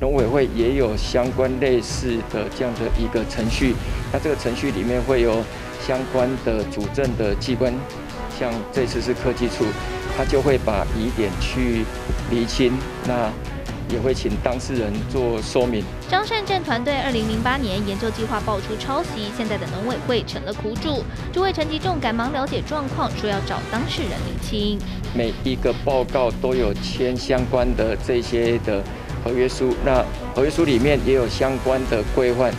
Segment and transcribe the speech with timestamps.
[0.00, 3.74] 农委会也有相关类似的这样的一个程序。
[4.10, 5.44] 那这个程序里面会有
[5.86, 7.72] 相关的主政的机关，
[8.38, 9.66] 像这次是科技处，
[10.16, 11.84] 他就会把疑点去
[12.30, 12.72] 厘清。
[13.06, 13.30] 那
[13.92, 15.82] 也会请当事人做说明。
[16.08, 21.02] 张善政团队二零零八年研究计划爆出抄袭，现在的农委会成了苦主。
[21.32, 24.78] 诸位陈吉仲赶忙了解状况，说要找当事人厘清。
[25.12, 28.80] 每一个报告都有签相关的这些的
[29.24, 32.52] 合约书，那合约书里面也有相关的规范。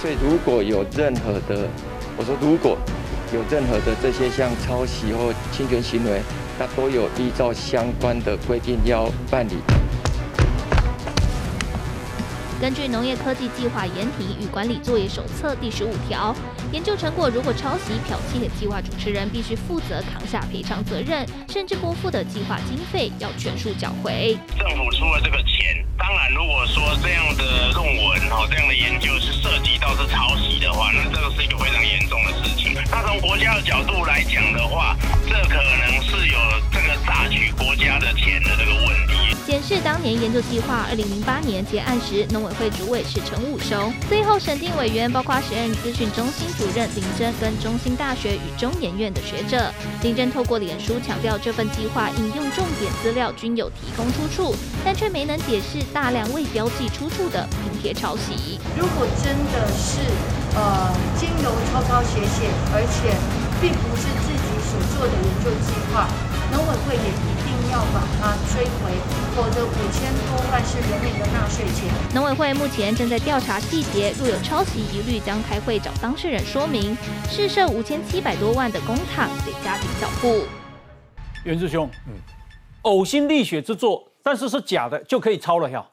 [0.00, 1.68] 所以如果有任何的，
[2.16, 2.76] 我说如果
[3.32, 6.20] 有任何的这些像抄袭或侵权行为，
[6.58, 9.56] 那都有依照相关的规定要办理。
[12.62, 16.32] 根据农业科技计划研提与管理作业手册第十五条，
[16.70, 24.38] 研究成果如果抄袭、剽窃计划主持人必须负责扛下赔偿责任，甚至拨付的计划经费要全数缴回。
[24.56, 32.78] 政府出了这个钱，当然如果说这样的论文哦，这样的研究是涉及到是抄袭的话，那这个是一个非常严重的事情。
[32.92, 36.38] 那从国家的角度来讲的话，这可能是有
[36.70, 39.31] 这个榨取国家的钱的这个问题。
[39.44, 49.72] 检视当年研究计划，二零零八年结案时，农委会主委是陈武雄，最后审定委员包括时任资讯中心主任林真跟中兴大学与中研院的学者。
[50.02, 58.60] 林真透过脸书强调，这份计划引用重点资料均有提供出处，但却没能解释大量未标记出处的拼贴抄袭。
[58.78, 59.98] 如果真的是
[60.54, 63.14] 呃经由抄抄写写，而且
[63.60, 66.06] 并不是自己所做的研究计划，
[66.52, 68.92] 农委会也一定要把它追回，
[69.34, 71.88] 否则五千多万是人民的纳税钱。
[72.14, 76.96] 农委会目前正在调查细节，若有抄袭疑虑，将开会找当事人说明。
[77.30, 80.44] 试设五千七百多万的工厂得加紧缴付。
[81.44, 82.14] 袁志兄，嗯，
[82.82, 85.84] 呕心沥血之作，但是是假的就可以抄了呀？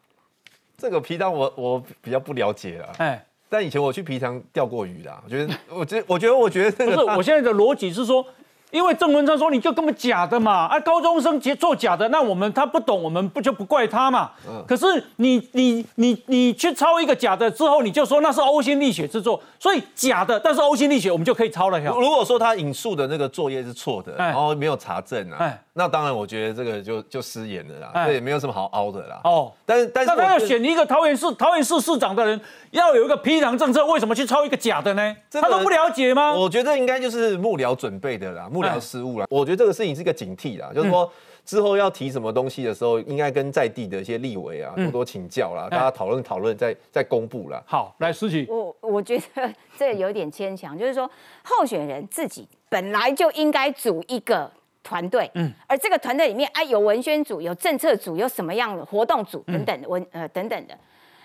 [0.78, 8.26] 这个皮蛋我我比较不了解了，哎，但以前我去皮塘钓过鱼啦，我觉得我觉我觉得我觉得这个不是，我现在的逻辑是说。
[8.72, 14.30] 因为郑文灿说你就根本假的嘛，啊，高中生做做假的，那我们他不懂，我们不就不怪他嘛。
[14.48, 14.64] 嗯。
[14.68, 21.80] 可是你你你你去抄一个假的之后，你就说那是呕心沥血之作，所以假的，但是呕心沥血，我们就可以抄了。
[21.80, 29.22] 如果说他引述的那个作业是错的，然后没有查证啊，那当然我觉得这个就就失言了啦，这也没有什么好凹的啦。
[29.24, 29.50] 哦。
[29.66, 32.40] 但是但是，那他要选一个桃园市桃园市市长的人，
[32.72, 35.16] 要有一个批量政策，为什么去抄一个假的呢？
[35.32, 36.34] 他都不了解吗？
[36.34, 38.50] 我觉得应该就是幕僚准备的啦。
[38.52, 41.10] 幕僚失误了，我觉得这个事情是一个警惕啦，就是说
[41.46, 47.64] 之后要提什么东西的时候，应该跟在地的一些立委啊多多请教啦，大家讨论讨论，再再公布啦。
[47.66, 51.10] 好，来思琪，我我觉得这有点牵强，就是说
[51.44, 54.52] 候选人自己本来就应该组一个
[54.84, 60.78] 团队，嗯，而这个团队里面啊有文宣组、有政策组、有什么样的活动组等等文呃等等的，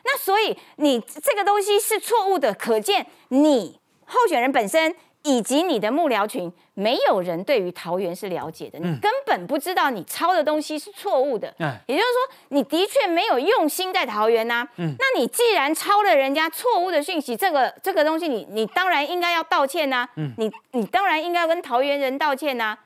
[0.04, 4.94] 那所以你这个东西是错误的，可见你候选人本身。
[5.26, 11.48] 以及你的幕僚群，没有人对于桃园是了解的，你根本不知道你抄的东西是错误的。
[11.60, 14.68] 嗯，也就是说，你的确没有用心在桃园呐。
[14.76, 20.06] 嗯，那你既然抄了人家错误的讯息，这个这个东西，你你当然应该要道歉呐。
[20.16, 22.76] 嗯，你你当然应该跟桃园人道歉呐。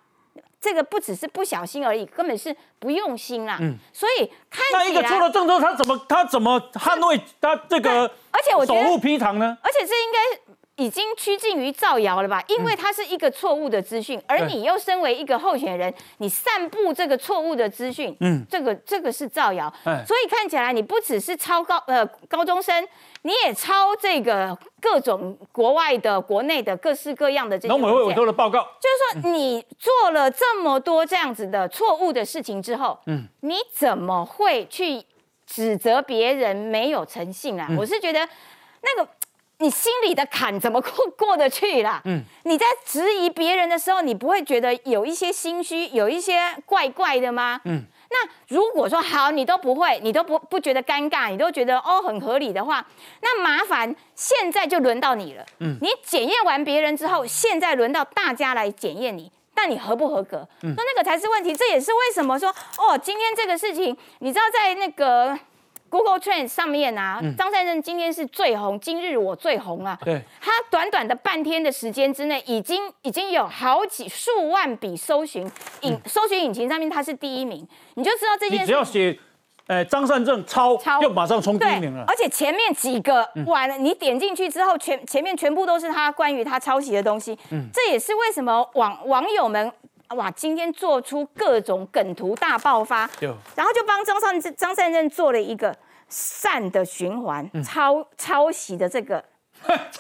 [0.60, 3.59] 这个不只是不小心而已，根本是不用心啦。
[3.60, 8.03] 嗯，所以看那一个出了郑州，他怎么他怎么捍卫他这个？
[8.31, 9.56] 而且我守护批堂呢？
[9.62, 10.58] 而且这应该。
[10.78, 12.43] 已经趋近于造谣了吧？
[12.47, 19.72] 因为它是一个错误的资讯，而你又身为一个候选人，你散布这个错误的资讯，嗯，这个这个是造谣。
[20.06, 22.87] 所以看起来你不只是抄高呃高中生，
[23.22, 27.75] 你也抄这个各种国外的、国内的各式各样的这些。
[27.75, 35.03] 农委会委托的报告，就是说你做了这么多这样子的错误的事情之后，嗯，你怎么会去
[35.44, 37.69] 指责别人没有诚信啊？
[37.77, 38.21] 我是觉得
[38.83, 39.11] 那个。
[39.61, 42.01] 你心里的坎怎么过 过得去啦？
[42.05, 47.61] 嗯，你在质疑别人的时候，你不会觉得有一些心虚，有一些怪怪的吗？
[47.65, 52.87] 嗯，那如果说好，你都不会，你都不不觉得尴尬，你都觉得哦很合理的话，
[53.21, 55.44] 那麻烦现在就轮到你了。
[55.59, 60.47] 嗯，你检验完别人之后，现在轮到大家来检验你，那你合不合格？
[60.62, 61.56] 嗯，那那个才是问题。
[61.56, 62.49] 这也是为什么说
[62.79, 65.37] 哦，今天这个事情，你知道在那个。
[65.90, 69.99] Google Trends 上面啊，张善政今天是最红，今日我最红啊！
[70.05, 75.50] 对，他短短的半天的时间之内，已经已经有好几数万笔搜寻
[75.81, 78.62] 引搜寻引擎上面他是第一名，你就知道这件。
[78.62, 79.19] 你只要写，
[79.67, 82.05] 呃，张善政抄，就马上冲第一名了。
[82.06, 87.38] 而且前面几个完了，你点进去之后，全前面全部都是他关于他抄袭的东西。
[87.50, 89.73] 嗯，这也是为什么网网友们。
[90.16, 90.31] 哇！
[90.31, 93.08] 今天做出各种梗图大爆发，
[93.55, 95.76] 然后就帮张善张善任做了一个
[96.08, 99.22] 善的循环，抄抄袭的这个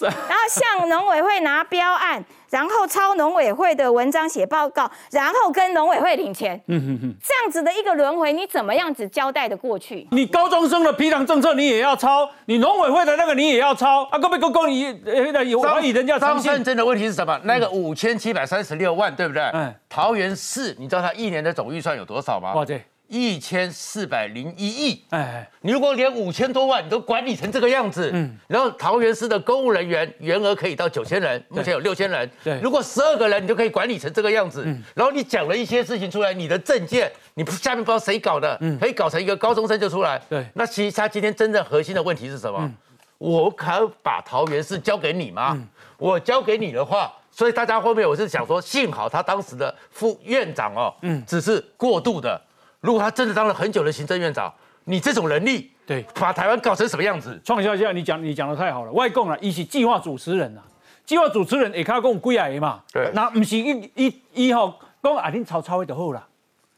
[0.00, 10.06] 然后向农委会拿标案，然后抄农委会的文章写报告，然后跟农委会领钱，这样子的一个轮回，你怎么样子交代的过去？
[10.10, 14.18] 你高中生的批档政策你也要抄，你农委会的那个你也要抄啊！
[14.18, 17.38] 各位公公，你呃有怀疑人家张诚信善政的问题是什么？
[17.44, 19.42] 那个五千七百三十六万，对不对？
[19.52, 22.52] 嗯桃园市，你知道他一年的总预算有多少吗？
[22.54, 22.80] 哇这
[23.10, 25.04] 一千四百零一亿。
[25.10, 32.54] 哎你如果连五千多万你都管理成这个样子，嗯，然后桃园市的公务人员员额可以到九千人，目前有六千人，对。
[32.54, 34.82] 嗯如果十二个人你就可以管理成这个样子，嗯。
[34.94, 40.38] 然后你讲了一些事情出来，你的证件你不下面不知道谁搞的，可以搞成一个高中生就出来，嗯对。
[40.38, 42.72] 嗯那其实他今天真正核心的问题是什么？
[43.18, 45.58] 我可把桃园市交给你吗？
[45.98, 47.12] 我交给你的话。
[47.32, 52.40] 所以大家后面我是想说，幸好他当时的副院长哦，嗯，只是过渡的。
[52.80, 54.52] 如果他真的当了很久的行政院长，
[54.84, 56.04] 你这种能力，对。
[56.14, 57.38] 把台湾搞成什么样子？
[57.44, 60.62] 创销下你讲你讲的太好了，外供了，一起计划主持人啊，
[61.04, 63.10] 计划主持人也看讲几啊个嘛，对。
[63.14, 66.26] 那不是一一一号讲啊，恁抄抄的就好啦，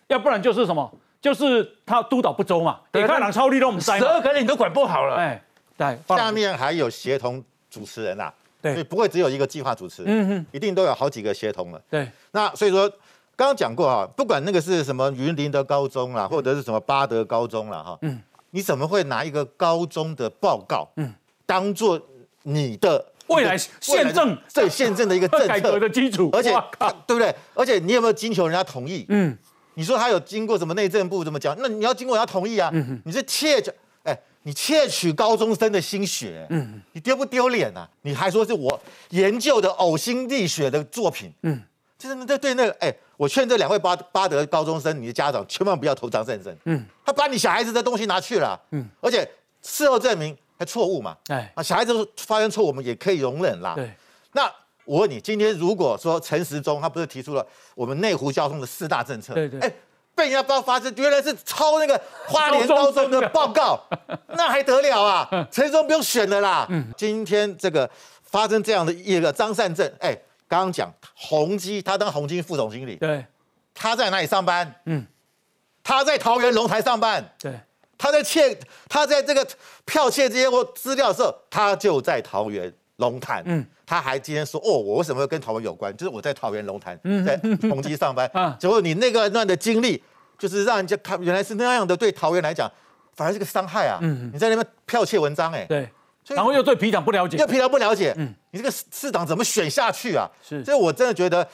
[0.08, 5.42] 要不然就是什么，就是他督导不周嘛，对你看人抄你都我们塞嘛，二个人你都管不好了，哎，
[5.76, 8.72] 对，下面还有协同主持人啊，对。
[8.72, 11.80] 所以不会只有一个计划主持，嗯哼，一定都有好几个协同了。
[11.88, 12.90] 对，那所以说，
[13.34, 18.20] 刚刚讲过啊，不管那个是什么云林的高中啦，或者是什么巴德高中啦，哈，嗯，
[18.50, 21.12] 你怎么会拿一个高中的报告，嗯，
[21.46, 22.00] 当做
[22.42, 24.36] 你的未来宪政。
[24.52, 26.50] 对宪政的一个政 改革策的基础，而且
[27.06, 27.34] 对不对？
[27.54, 29.06] 而且你有没有经求人家同意？
[29.08, 29.36] 嗯，
[29.74, 31.56] 你说他有经过什么内政部怎么讲？
[31.58, 32.70] 那你要经过人家同意啊。
[32.74, 33.70] 嗯你是窃取，
[34.04, 37.88] 哎，你窃取高中生的心血，嗯，你丢不丢脸啊？
[38.02, 38.78] 你还说是我
[39.10, 41.60] 研究的呕心沥血的作品，嗯，
[42.02, 49.28] 就是这对那个，哎，我劝这两位巴巴德高中生，你的家长千万不要投张善政，嗯，他把你小孩子的东西拿去了，嗯，而且
[49.62, 51.52] 事后证明还错误嘛，哎。
[51.54, 53.88] 啊，小孩子发生错误我们也可以容忍啦，对，
[54.32, 54.50] 那
[54.84, 57.46] 我问你，今天如果说陈时中他不是提出了
[57.76, 59.60] 我们内湖交通的四大政策，对对。
[59.60, 59.72] 哎，
[60.14, 63.80] 被人家不发现原来是抄那个花莲高中的报告，
[64.34, 65.28] 那还得了啊？
[65.52, 66.66] 陈时中不用选了啦。
[66.68, 66.92] 嗯。
[66.96, 67.88] 今天这个
[68.22, 70.16] 发生这样的一个张善政，哎，
[70.52, 73.24] 刚刚讲宏基，他当宏基副总经理，对
[73.72, 74.66] 他在哪里上班？
[74.84, 75.06] 嗯嗯，
[75.82, 77.26] 他在桃园龙台上班。
[77.38, 77.58] 对，
[77.96, 78.54] 他在窃，
[78.86, 79.46] 他在这个
[79.86, 83.40] 剽窃这些资料的时候，他就在桃园龙潭。
[83.46, 85.96] 嗯嗯，他还今天说，哦，我为什么会跟桃园有关？
[85.96, 87.40] 就是我在桃园龙潭，在
[87.70, 88.30] 宏基上班。
[88.34, 90.04] 啊结果你那个段的经历，
[90.36, 92.70] 就是让人家看原来是那样的，对桃园来讲，
[93.16, 93.98] 反而是个伤害啊。
[94.02, 95.88] 你在那边剽窃文章，哎，对，
[96.34, 100.28] 然后又对皮长不了解又，平常不了解，嗯你这个市市长怎么选下去啊？
[100.42, 101.46] 是所以我真的觉得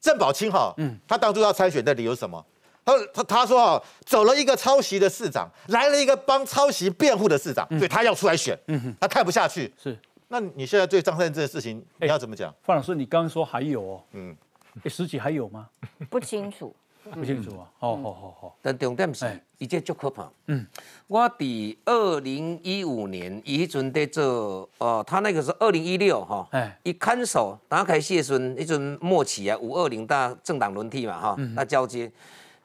[0.00, 2.44] 郑宝清哈，嗯他当初要参选的理由是什么？
[2.84, 9.72] 他他他说啊，走了一个抄袭的市长，来了一个帮抄袭辩护的市长，所以他要出来选，嗯哼他看不下去。
[9.82, 9.98] 是。
[10.28, 12.52] 那你现在对张善政的事情，你要怎么讲？
[12.62, 14.30] 范老师，你刚刚说还有哦，嗯
[14.74, 15.68] 嗯，哎，十几还有吗？
[16.10, 16.74] 不清楚。
[17.14, 17.70] 不清楚啊。
[17.78, 20.30] 好，好好好，但重点是哎，伊这足可怕。
[20.46, 20.66] 嗯，
[21.06, 32.10] 我伫二零一五年，伊迄阵在做，哦，他那个是二零一六哈哎，伊看守打开谢孙，迄阵末期啊，五二零大政党轮替嘛哈，那交接，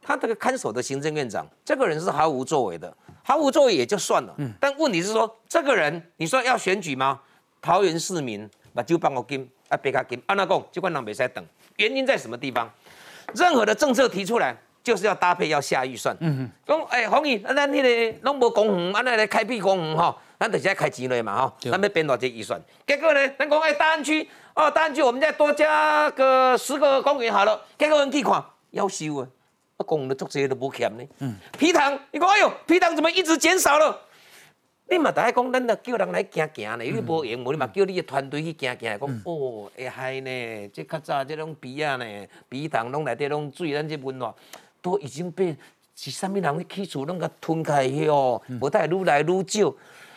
[0.02, 7.22] 他这个看守的行政院长，这个人是毫无作为的，毫无作为也就算了，但问题是说，这个人你说要选举吗？
[7.62, 11.46] 桃园市民把酒放我金，啊别卡金，安那讲，这款人袂使等，
[11.78, 12.68] 原因在什么地方？
[13.34, 16.16] 任何的政策提出来，就是要搭配要下预算。
[16.20, 22.62] 嗯讲诶，黄宇，咱咱那个拢无公园，安尼来开辟公园吼，咱等下开钱落嘛吼，咱要编偌这预算。
[22.88, 29.28] 结果呢，咱讲诶大安区，哦大安区我们再多加个十个公园好了，结果人去看，夭寿啊，
[29.78, 31.04] 啊公园的足济都不欠呢。
[31.20, 34.00] 嗯，皮塘，你讲哎呦，皮塘怎么一直减少了？
[34.92, 42.06] 你嘛大家讲，咱若叫人来行行呢，你无用无，你嘛叫你的团队去行行，讲哦会害呢，即较早即种鼻啊呢，
[42.50, 44.36] 鼻塘拢内底拢水，咱这文化
[44.82, 45.56] 都已经被
[45.96, 49.74] 是啥物人去起厝拢甲吞开去哦，无太愈来愈少。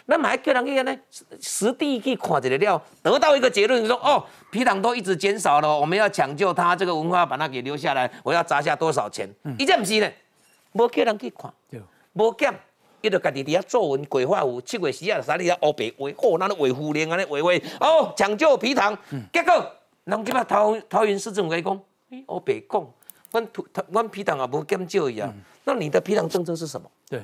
[0.08, 0.98] 咱嘛还叫人去安尼
[1.40, 9.32] 实地去看一个了，得到一个结论说哦，皮塘都一直减少了，我们要抢救它这个文化，把它给留下来，我要砸下多少钱？
[9.56, 10.10] 伊这毋是呢，
[10.72, 11.50] 无叫人去看。
[11.70, 11.80] 对，
[12.14, 12.52] 无减，
[13.04, 17.52] 伊就家己伫遐作文规划有七月时啊，啥哩遐乌白画，哦，咱咧画妇联安尼画画，
[17.86, 18.96] 哦，抢救皮糖，
[19.32, 19.52] 结果
[20.04, 21.80] 人今摆桃桃园市政府甲伊讲，
[22.10, 22.86] 咦，乌白讲，
[23.32, 25.32] 阮土阮皮糖也无减少伊啊，
[25.64, 26.90] 那你的皮糖政策是什么？
[27.08, 27.22] 对，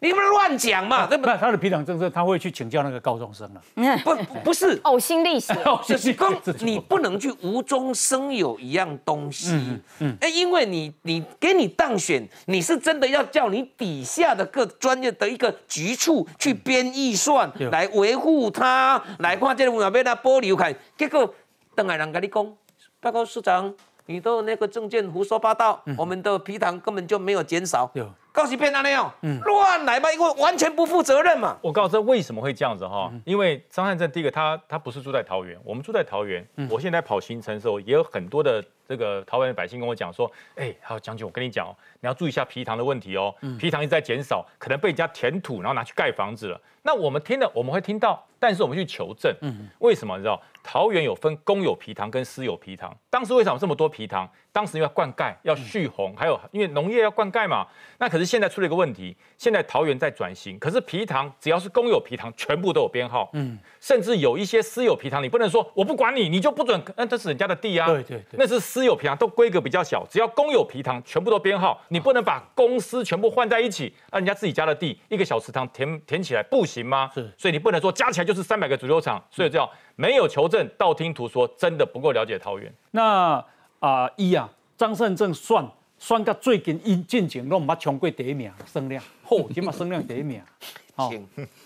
[0.00, 3.98] 你不能乱讲嘛，对不那他的皮糖政策，他会去请教那个高中生 了。
[4.04, 4.14] 不
[4.44, 5.52] 不是呕心沥血。
[5.84, 9.52] 就是公，你不能去无中生有一样东西。
[9.52, 10.16] 嗯嗯。
[10.20, 20.72] 哎，因为你你给你当选，你是真的要叫你底下的各专业的一个局处去编预算来维护他，来看这个目标他保留看。
[20.96, 21.34] 结果
[21.74, 22.56] 邓海人跟你讲，
[23.00, 23.74] 报告市长，
[24.06, 27.90] 你的那个证件胡说八道，我们的皮糖根本就没有减少。
[28.38, 31.58] 告诉骗他那样，乱来吧，因为完全不负责任嘛。
[31.60, 36.46] 我告诉为什么会这样子哈，因为张汉正第一个他他不是住在桃园，我们住在桃园。
[36.70, 46.60] 我现在跑行程的时候，也有很多的这个桃园的百姓跟我讲说，哎，好将军，我跟你讲哦，你要注意一下皮糖的问题哦，皮糖一直在减少，可能被人家填土，然后拿去盖房子了。
[46.82, 49.34] 那我们听了，我们会听到，但是我们去求证，
[49.80, 50.40] 为什么你知道？
[50.62, 54.30] 桃园有分公有皮糖跟私有皮糖，当时为什么这么多皮糖？
[54.58, 57.64] 当时因为灌溉要蓄洪，还有因为农业要灌溉嘛。
[57.98, 77.08] 那可是现在出了一个问题，现在桃园在转型，可是皮糖只要是公有皮糖，全部都有编号，嗯，甚至有一些私有皮糖，你不能说我不管你，你就不准，那这是人家的地啊，对对，那是私有皮糖，都规格比较小，只要公有皮糖全部都编号，你不能把公司全部换在一起，那人家自己家的地一个小池塘填填起来不行吗？
[77.14, 82.74] 是，所以你不能说加起来就是三百个足球场，所以叫没有求证，道听途说，真的不够了解桃园。
[82.90, 83.44] 那
[83.80, 84.48] 啊一啊。
[84.76, 85.68] 张善政算
[85.98, 90.40] 算到最近因进前拢毋捌冲过第一名，声量好，起码声量第一名，
[90.94, 91.12] 哦，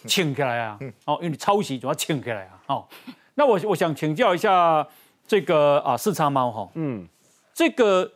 [0.07, 2.88] 请起来啊，哦，因为抄袭就要请起来啊，哦，
[3.35, 4.87] 那我我想请教一下
[5.26, 7.07] 这个啊四叉猫哈，嗯，
[7.52, 8.11] 这个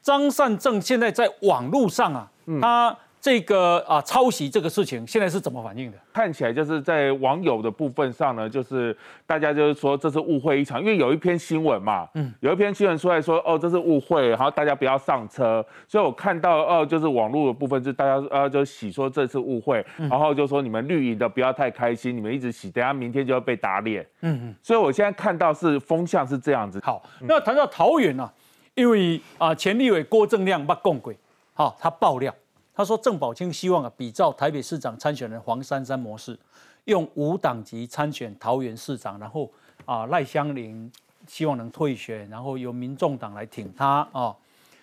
[0.00, 2.30] 张善政现在在网络上啊，
[2.60, 2.98] 他。
[3.22, 5.98] 这个啊，抄袭这个事情现在是怎么反应的？
[6.12, 26.80] 看起来就是在网友的部分上呢，就是大家就是说这是误会一场，因为有一篇新闻嘛，嗯，有一篇新闻出来说哦这是误会，然后大家不要上车，所以我看到哦就是网络的部分就大家呃就洗说这次误会，然后就说你们绿营的不要太开心，你们一直洗，等下明天就要被打脸，嗯嗯，所以我现在看到是风向是这样子。
[26.82, 28.28] 好，那谈到桃园呢，
[28.74, 31.16] 因为啊前立委郭正亮把共轨，
[31.54, 32.34] 好他爆料。
[32.74, 36.38] 他说：“郑宝清希望啊，比照台北市长参选人黄珊珊模式，
[36.84, 39.50] 用无党籍参选桃园市长，然后
[39.84, 40.90] 啊赖香林
[41.26, 44.34] 希望能退选，然后由民众党来挺他啊。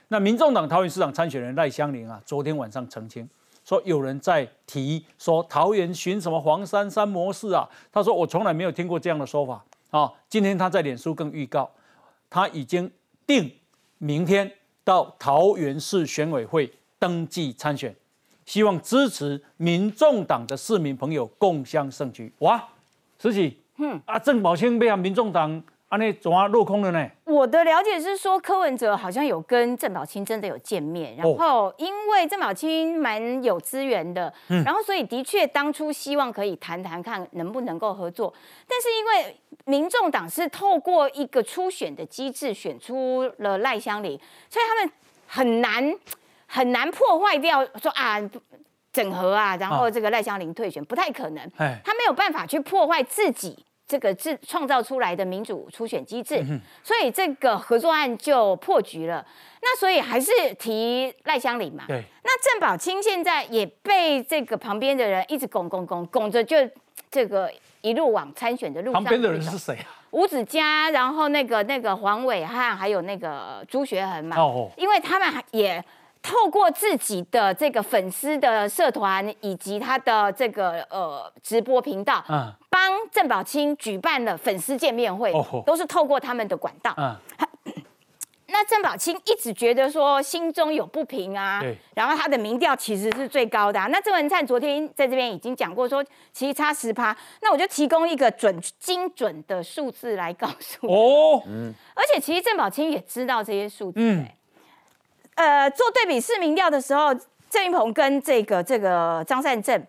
[0.10, 3.28] 那民众党桃园市长参选人赖香林啊，昨天晚上澄清
[3.66, 7.68] 说，有人在提说桃园寻什么黄珊珊模式啊？
[7.92, 10.12] 他说我从来没有听过这样的说法啊。
[10.30, 11.70] 今天他在脸书更预告，
[12.30, 12.92] 他已经
[13.26, 13.52] 定
[13.98, 14.52] 明天
[14.84, 17.96] 到桃园市选委会。”登记参选，
[18.46, 22.32] 希望支持民众党的市民朋友共襄盛举。
[22.40, 22.62] 哇，
[23.22, 27.10] 实习，嗯啊，郑宝清被啊民众党啊那总啊落空了呢。
[27.24, 38.34] 我的了解是说，柯文哲好像有跟郑宝清真的有见面，然后因为郑宝清蛮有资源的，然后所以的确当初希望可以谈谈看能不能够合作，
[38.68, 44.92] 但是因为民众党是透过一个初选的机制选出了赖香林，所以他们
[45.28, 45.98] 很难。
[46.52, 48.20] 很难破坏掉，说啊
[48.92, 56.44] 整合啊，然后这个赖香林退选不太可能，他没有办法去破坏自己这个自创造出来的民主初选机制，
[56.84, 59.24] 所以这个合作案就破局了。
[59.62, 61.84] 那所以还是提赖香林嘛。
[61.88, 62.04] 对。
[62.24, 66.58] 那郑宝清现在也被这个旁边的人一直拱拱拱拱着，就
[67.12, 67.52] 这个
[67.82, 69.04] 一路往参选的路上。
[69.04, 69.86] 旁边的人是谁啊？
[70.10, 74.36] 吴子嘉，然后那个那个黄伟汉，还有那个朱学恒嘛。
[74.38, 74.72] 哦。
[74.76, 75.84] 因为他们也。
[76.22, 85.34] 透过自己的这个粉丝的社团以及他的这个呃直播频道，嗯，帮郑宝清举办了粉丝见面会，
[85.66, 86.94] 都是透过他们的管道。
[86.98, 87.16] 嗯，
[88.48, 91.64] 那郑宝清一直觉得说心中有不平啊，
[91.96, 93.80] 然后他的民调其实是最高的。
[93.88, 97.16] 那郑文灿昨天在这边已经讲过说，其实差十趴。
[97.42, 104.28] 那我就提供一个准精准的数字来告诉哦，嗯，而且其实郑宝清也知道这些数字，嗯。
[105.40, 107.16] 呃，做对比市民调的时候，
[107.50, 109.82] 郑运鹏跟这个这个张善政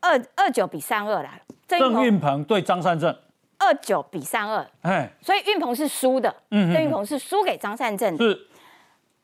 [0.00, 1.30] 二二九比三二啦。
[1.66, 3.18] 郑运鹏对张善政
[3.56, 8.38] 二九比三二，哎，所以运鹏是输的，嗯，郑运鹏是输给张善政，是。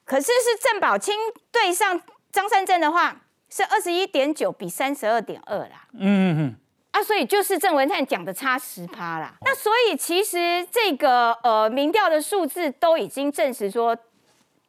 [0.07, 1.15] 可是是郑宝清
[1.53, 2.01] 对上
[2.33, 3.15] 张善政的话，
[3.51, 6.57] 是二十一点九比三十二点二啦，嗯嗯嗯，
[6.93, 9.35] 啊，所以就是郑文灿讲的差十趴啦。
[9.43, 13.95] 那所以其实这个呃民调的数字都已经证实说。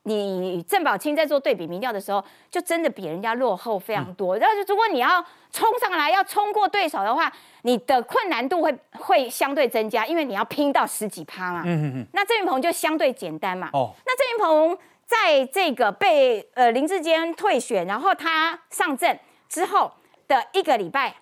[0.03, 4.37] 你郑宝清在做对比民调的时候，就真的比人家落后非常多。
[4.37, 7.31] 然后，如果你要冲上来，要冲过对手的话，
[7.61, 11.63] 你的困难度会会相对增加，因为你要拼到十几趴嘛。
[11.65, 12.07] 嗯嗯嗯。
[12.13, 13.69] 那郑云鹏就相对简单嘛。
[13.71, 13.93] 哦。
[14.05, 19.17] 那郑云鹏在这个被呃林志坚退选，然后他上阵
[19.47, 19.91] 之后，
[20.27, 21.15] 的一个礼拜，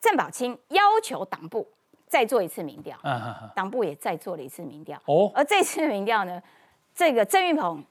[0.00, 1.68] 郑宝清要求党部
[2.08, 5.00] 再做一次民调，嗯嗯嗯党部也再做了一次民调。
[5.04, 6.42] 哦，而这次民调呢，
[6.94, 7.84] 这个郑运鹏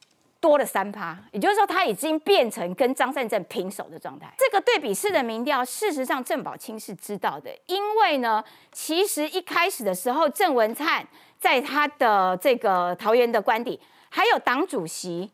[0.45, 4.31] 多了三趴，也就是说他已经变成跟张善政平手的状态。
[4.37, 11.03] 这个对比式的民调，事实上郑宝清是知道的，因为呢，其实一开始的时候，郑文灿
[11.39, 15.31] 在他的这个桃园的官邸，还有党主席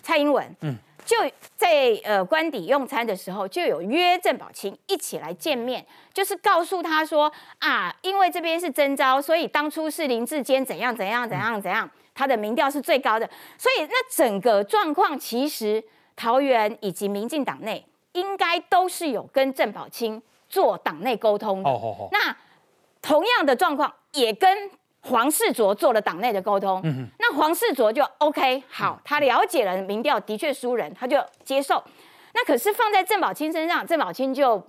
[0.00, 0.74] 蔡英文，嗯。
[1.04, 1.18] 就
[1.54, 13.28] 在呃官邸用餐的时候，就有约郑宝清一起来见面，就是告诉他说啊，因为这边是征召，所以当初是林志坚怎样怎样怎样怎样，他的民调是最高的，
[13.58, 15.82] 所以那整个状况其实
[16.14, 21.68] 桃园以及民进党内应该都是有跟郑宝清做党内沟通的。
[21.68, 22.36] 哦哦哦那
[23.02, 26.80] 同样的状况也跟黄世卓做了党内的沟通。
[26.84, 31.82] 嗯那黄世卓就 OK，好，他了解了民调的确输人，他就接受。
[32.32, 34.62] 那可是放在郑宝清身上，郑宝清就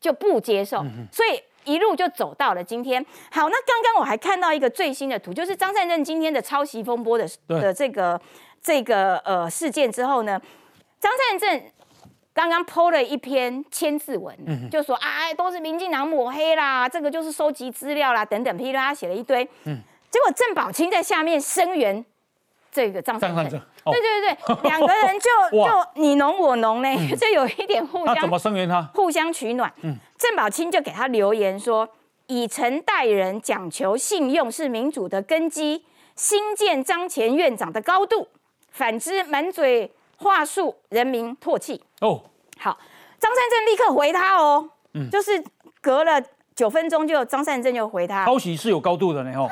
[0.00, 3.04] 就不接受，所以一路就走到了今天。
[3.30, 8.20] 好，那刚刚我还看到一个最新的图，就是张善政今天的抄袭风波的对的这个
[8.62, 10.40] 这个呃事件之后呢，
[11.00, 11.62] 张善政
[12.34, 14.36] 刚刚 PO 了一篇千字文，
[14.70, 19.44] 就说啊都是民进党抹黑啦，这个就是收集资料啦等等，噼里啪啦写了一堆。
[20.10, 22.04] 结果郑宝清在下面声援
[22.72, 28.82] 这个张对对对， 两个人就就你侬我侬呢，就有一点互相那怎么声援他？
[28.94, 29.70] 互相取暖。
[29.82, 31.86] 嗯郑宝清就给他留言说
[32.28, 35.84] ：“以诚待人，讲求信用是民主的根基，
[36.16, 38.28] 新建张前院长的高度。
[38.70, 41.82] 反之，满嘴话术，人民唾弃。
[42.00, 42.22] 哦，”
[42.58, 42.78] 好，
[43.18, 45.44] 张善政立刻回他哦，嗯就是
[45.80, 46.22] 隔了
[46.54, 49.50] 九分钟就张善政就回他，抄袭是有高度的呢，哦。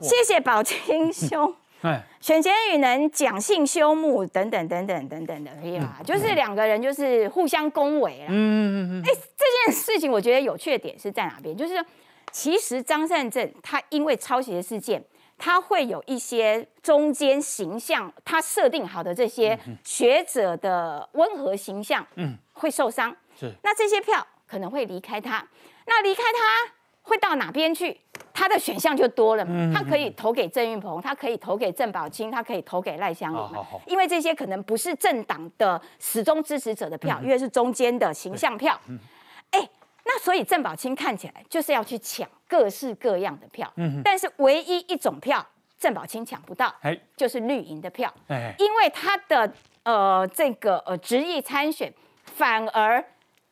[0.00, 1.54] 谢谢宝清兄。
[1.84, 8.26] 哎，选贤与能、讲信修睦等等等等等等的，可以啦，就是两个人就是互相恭维啦。
[8.30, 11.54] 嗯嗯嗯哎、这件事情我觉得有趣的点是在哪边？
[11.54, 11.84] 就是
[12.32, 15.04] 其实张善政他因为抄袭的事件，
[15.36, 23.14] 他会有一些中间形象，他设定好的这些学者的温和形象，嗯会受伤。
[23.38, 25.46] 是那这些票可能会离开他，
[25.86, 28.00] 那离开他会到哪边去？
[28.34, 33.78] 他的选项就多了嘛，他可以投给郑运鹏，他可以投给郑宝清，他可以投给赖香林嘛好好。
[33.78, 38.78] 好，因为这些可能不是政党的始终支持者的票，因为是中间的形象票。
[39.50, 39.70] 哎，
[40.04, 45.46] 那所以郑宝清看起来就是要去抢各式各样的票，但是唯一一种票
[45.78, 48.12] 郑宝清抢不到，哎就是绿营的票。
[48.26, 49.52] 哎，因为他的
[49.84, 51.92] 呃这个呃执意参选，
[52.24, 53.04] 反而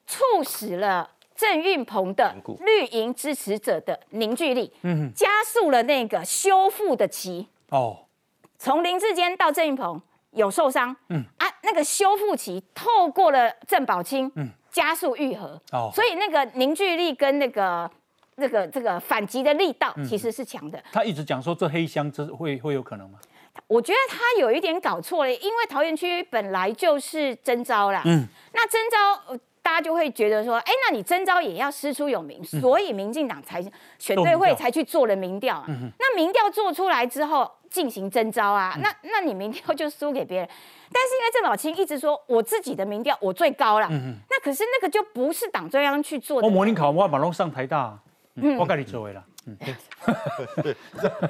[0.09, 1.09] 促使了
[1.43, 7.49] 郑运鹏的绿营支持者的凝聚力，嗯加速了那个修复的期。
[7.71, 8.07] 哦，
[8.61, 10.01] 从林志坚到郑运鹏
[10.31, 17.91] 有受伤，嗯啊，那个修复期透过了郑宝清，嗯加速愈合，哦所以那个凝聚力跟那个
[18.37, 20.81] 那个这个反击的力道嗯其实是强的。
[20.93, 23.19] 他一直讲说这黑箱这会会有可能吗？
[23.67, 29.37] 我觉得他有一点搞错了，因为桃园区本来就是征招啦，嗯那征召。
[29.63, 33.63] 呃大家就会觉得说，哎，那你征召也要师出有名，所以民进党才
[33.99, 35.67] 选对会才去做了民调啊。
[35.99, 40.49] 那民调做出来之后进行征召啊，那那你民调就输给别人。
[40.93, 46.47] 但是因为郑宝清一直说我自己的民调我最高啦，那可是那个就不是党中央去做的。
[46.47, 46.53] 我。
[46.53, 47.99] 模拟考我马上上台大，
[48.35, 48.59] 嗯。
[48.59, 49.57] 我跟你作为了，嗯，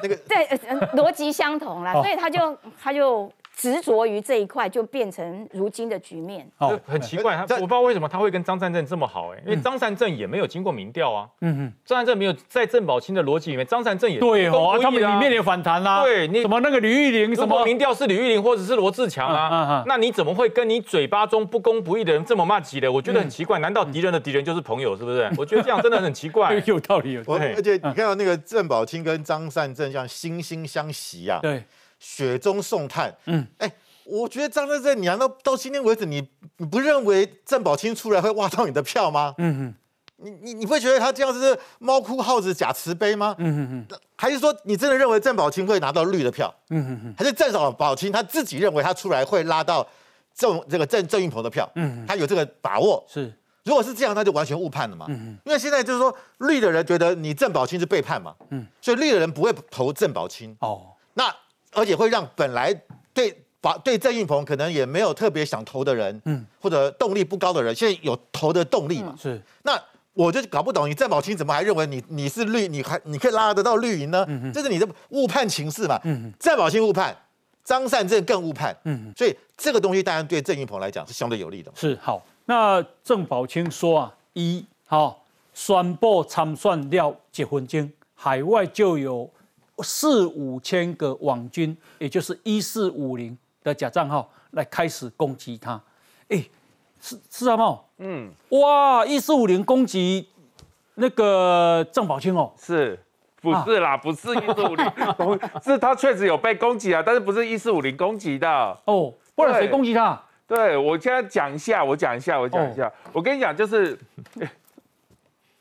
[0.02, 0.48] 那个 对，
[0.96, 2.02] 逻辑相同啦，哦。
[2.02, 6.48] 所以他就他就执着于这一块，就变成如今的局面。
[6.58, 22.90] 哦，很奇怪，他我不知道为什么他会跟张善政这么好哎，因为张善政也没有经过民调啊，嗯嗯，张善政没有在郑宝清的逻辑里面，张善政也对哦，啊他们里面也反弹啦，对你什么那个吕玉玲什如果么民调是吕玉玲或者是罗志强嗯嗯啊嗯，那你怎么会跟你嘴巴中不公不义的人这么骂起的？
[22.90, 25.30] 我觉得很奇怪，难道敌人的敌人就是朋友，是不是？
[25.36, 26.54] 我觉得这样真的很奇怪。
[26.66, 31.62] 有道理，有道理，而且你看到那个郑宝清跟张善政像惺惺相惜啊，对，
[32.02, 33.14] 雪中送炭。
[33.26, 33.72] 嗯嗯，哎，
[34.04, 39.32] 我觉得张德正，你难道到今天为止，你你不认为郑宝清出来会挖到你的票吗？
[39.38, 39.74] 嗯嗯
[40.24, 43.34] 你你你会觉得他这样子是猫哭耗子假慈悲吗？
[43.38, 46.52] 嗯嗯嗯还是说你真的认为郑宝清会拿到绿的票？
[46.70, 49.86] 嗯嗯嗯，还是郑宝清他自己认为他出来会拉到
[50.34, 51.68] 郑这个郑郑运鹏的票？
[51.76, 53.04] 嗯嗯，他有这个把握。
[53.08, 53.32] 是，
[53.64, 55.06] 如果是这样，那就完全误判了嘛。
[55.08, 61.34] 嗯因为现在就是说，绿的人觉得你郑宝清是背叛嘛，嗯嗯，所以绿的人不会投郑宝清，哦，那
[61.72, 62.72] 而且会让本来
[63.12, 69.14] 对把对郑运鹏可能也没有特别想投的人，嗯嗯，或者动力不高的人，现在有投的动力嘛。
[69.20, 69.80] 是，那
[70.14, 74.26] 我就搞不懂，你郑宝清怎么还认为你你是绿，你还你可以拉得到绿营呢？
[74.52, 75.98] 这是你的误判情势嘛。
[76.04, 77.16] 嗯郑宝清误判，
[77.64, 81.72] 张善政更误判，嗯所以这个东西当然对郑运鹏来讲是相对有利的。
[81.74, 82.22] 是好。
[82.46, 89.30] 那郑宝清说啊，一好宣布参选了结婚钟，海外就有
[89.82, 95.80] 四五千个网军，也就是一四五零的假账号来开始攻击他。
[96.28, 96.44] 哎，
[97.00, 97.80] 是是啊吗？
[97.98, 100.28] 嗯，哇，一四五零攻击
[100.94, 102.98] 那个郑宝清哦，是。
[103.40, 104.92] 不是啦，不是一四五零，
[105.64, 108.48] 是他确实有被攻击啊，但是不是一四五零攻击的
[108.84, 110.22] 哦，不然谁攻击他？
[110.46, 113.98] 对我现在讲一下，我讲一下，我讲一下，我跟你讲，就是，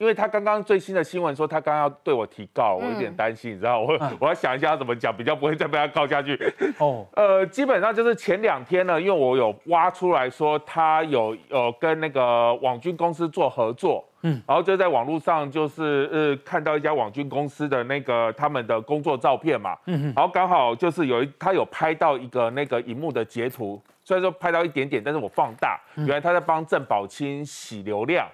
[0.01, 6.35] 因为他刚刚最新的新闻说他刚刚要对我提告，我有点担心，你知道，我 我要想一下要怎么讲，比较不会再被他告下去。
[6.79, 14.03] 哦， 呃，基本上就是前两天呢，因为我有挖出来说他有有跟那个网军公司做合作。
[14.23, 28.27] 嗯，然后就在网络上就是呃看到一家网军公司的那个他们的工作照片嘛，嗯然后刚好就是有一他有拍到一个那个荧幕的截图，虽然说拍到一点点，但是我放大，原来他在帮郑宝清洗流量，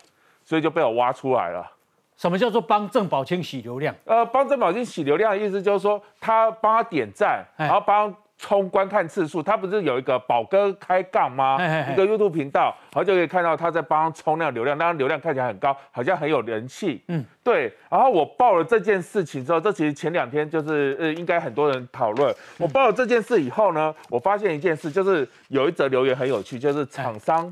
[0.47, 1.69] 所以就被我挖出来了。
[2.15, 3.93] 什么叫做帮郑宝清洗流量？
[4.05, 8.15] 呃，帮郑宝清洗流量的意思就是说他帮他点赞，然后帮。
[8.39, 11.57] 冲观看次数，他不是有一个宝哥开杠吗？
[11.91, 17.03] 一个 YouTube 频道，然后就可以看到他在帮冲那个流量，那流量看起来很高，好像很有人气。
[17.07, 17.73] 嗯，对。
[17.89, 22.31] 然后我报了这件事情之后，这其实前两天就是呃，应该很多人讨论。
[22.59, 27.51] 我报了这件事以后呢，我发现一件事，就是有一则留言很有趣，就是厂商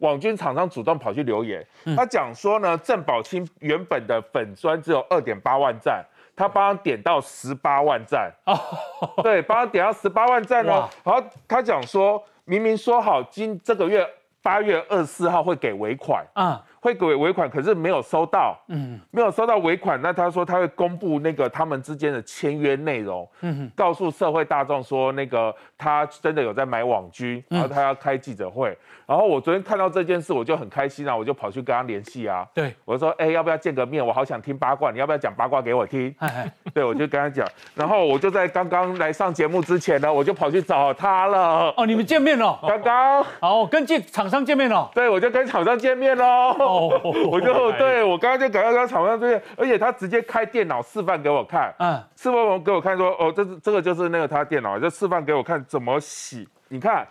[0.00, 6.04] 网军厂商主动跑去留言，他讲说呢，郑宝清原本的粉砖只有二点八万赞。
[6.36, 8.58] 他帮他点到十八万赞哦，
[9.22, 10.88] 对，帮他点到十八万赞呢。
[11.04, 14.08] 然后他讲说，明明说好今这个月
[14.40, 16.64] 八月二十四号会给尾款啊。
[16.80, 20.00] 会给尾款，可是没有收到，嗯，没有收到尾款。
[20.00, 28.76] 那他说他会公布那个他们之间的签约内容，嗯，告诉社会大众说那个他真的有在买网军，然后他要开记者会。
[29.06, 32.46] 然后我昨天看到这件事，我就很开心啊，我就跑去跟他联系啊。
[32.54, 34.04] 对，我说哎，要不要见个面？
[34.04, 36.14] 我好想听八卦，你要不要讲八卦给我听？
[36.72, 37.46] 对，我就跟他讲。
[37.74, 41.74] 然后我就在刚刚来上节目之前呢，我就跑去找他了。
[41.76, 42.56] 哦，你们见面了？
[42.62, 44.88] 刚刚哦，跟见厂商见面了。
[44.94, 46.69] 对，我就跟厂商见面喽。
[46.70, 56.48] 我就对我刚刚就赶快跟厂商对，而且他直接开电脑示范给我看，嗯，示范给我看说，哦，这是这个就是那个他电脑，就示范给我看怎么洗。
[56.68, 57.06] 你看，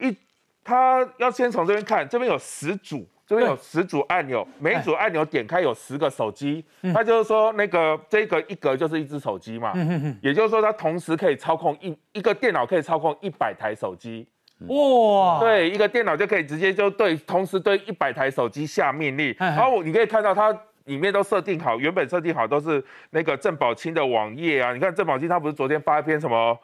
[0.00, 0.16] 一
[0.64, 9.72] 他要先从这边看，这边有十组，这边有十组按钮，每一组按钮点开有十个手机，他就是说那个这个一格就是一只手机嘛，
[10.20, 14.26] 也就是说他同时可以操控一一个电脑可以操控一百台手机。
[14.68, 19.34] 哇，对，一个电脑就可以直接就对，同时对一百台手机下命令。
[19.38, 20.50] 然后你可以看到它
[20.84, 24.72] 里面都设定好，原本设定好都是那个郑宝清的网页啊。
[24.72, 26.58] 你看郑宝清他不是昨天发一篇什么？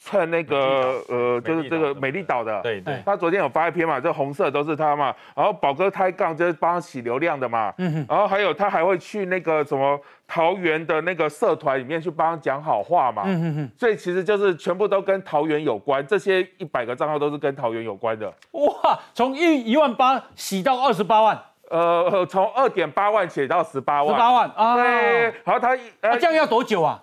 [0.00, 18.32] 趁那个呃，就是这个美丽岛的，对对，他昨天有发一篇嘛，这红色都是他嘛，然后宝哥开杠就是帮他洗流量的嘛，嗯哼，然后还有他还会去那个什么桃园的那个社团里面去帮他讲好话嘛，嗯哼哼，所以其实就是全部都跟桃园有关，这些一百个账号都是跟桃园有关的。
[18.52, 27.02] 哇，从一一万八洗到二十八万，呃，从二点八万洗到十八万，十八万啊，对，然后他呃这样要多久啊？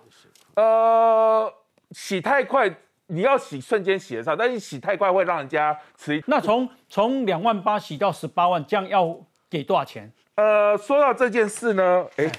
[0.54, 1.52] 呃，
[1.90, 2.74] 洗太快。
[3.08, 6.22] 你要洗瞬间洗得上，但是洗太快会让人家吃。
[6.26, 9.16] 那从从两万八洗到十八万，这样要
[9.48, 10.10] 给多少钱？
[10.34, 12.32] 呃，说到这件事呢，哎，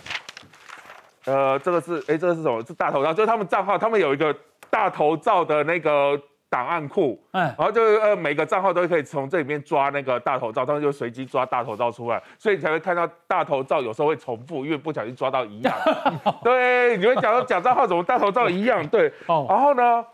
[1.26, 2.62] 呃，这个是哎，这个是什么？
[2.66, 4.36] 是大头照，就是他们账号，他们有一个
[4.70, 15.74] 大头照的那个档案库，嗯，然后就呃每个账号都可以从这里面抓那个大头照，他们就随机抓大头照出来，所以你才会看到大头照有时候会重复，因为不小心抓到一样。
[16.44, 18.86] 对，你会讲到假账号怎么大头照一样？
[18.90, 20.06] 对，哦，然后呢？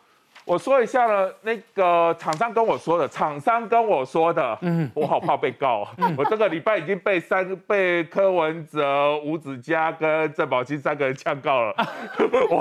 [0.45, 11.73] 我说一下呢，那个厂商跟我说的，厂商跟我说的，嗯，我好怕被告， 我这个礼拜已经被三被柯文哲、吴子嘉跟郑宝清三个人呛告了，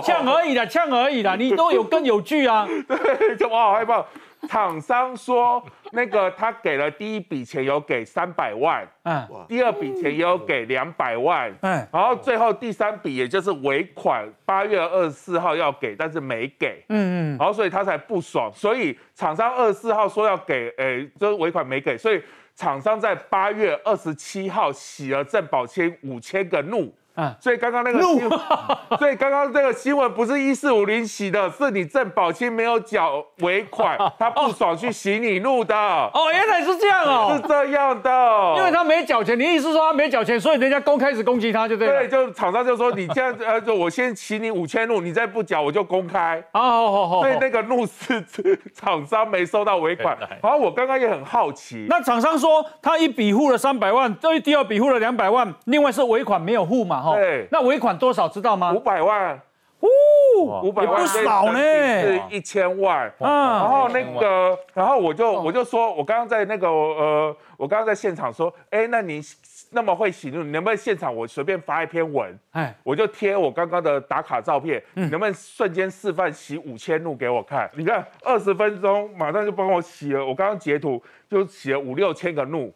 [0.04, 4.04] 呛而已啦，呛而已啦，你都有根有据啊， 对，就我好害怕。
[4.48, 22.20] 厂商说，那个他给了第一笔钱有给三百万，嗯，第二笔钱也有给两百万，嗯，然后最后第三笔也就是尾款，八月二十四号要给，但是没给，嗯嗯，然后所以他才不爽，所以厂商二十四号说要给，诶，就是尾款没给，所以
[22.54, 28.30] 厂商在八月二十七号洗了郑宝清五千个怒，啊，所以刚刚那个新，
[28.98, 35.76] 所以刚刚这个新闻不是一四五零洗的，是你郑宝清没有缴尾款， 他不爽去洗你怒的。
[35.76, 42.00] 哦，原来是这样哦，是这样的，因为他没缴钱，你意思说他没缴钱，所以人家公开始攻击他就对了。
[42.00, 46.42] 对，就厂商就说你这样子，呃，就我先洗你五千怒，你再不缴我就公开。
[46.52, 48.24] 好好好好，所以那个怒是
[48.74, 50.16] 厂商没收到尾款。
[50.42, 57.01] 然后我刚刚也很好奇，那厂商说他一笔付了三百万，这第二笔付了两百万，另外是尾款没有付嘛？
[57.14, 58.72] 对，那尾款多少知道吗？
[58.72, 59.40] 五百万，
[59.80, 63.12] 哦，五百万不少呢，是一千万。
[63.18, 69.20] 嗯，然后那个，然后我就我就说，我刚刚在那个呃，我刚刚在现场说，哎，那你
[69.70, 77.68] 那么会洗怒，你能不能现场我随便发一篇文，哎，我就贴我刚刚的打卡照片，你能不能瞬间示范洗五千怒给我看？
[77.74, 82.72] 你看二十分钟，马上就帮我洗了，我刚刚截图就洗了五六千个怒，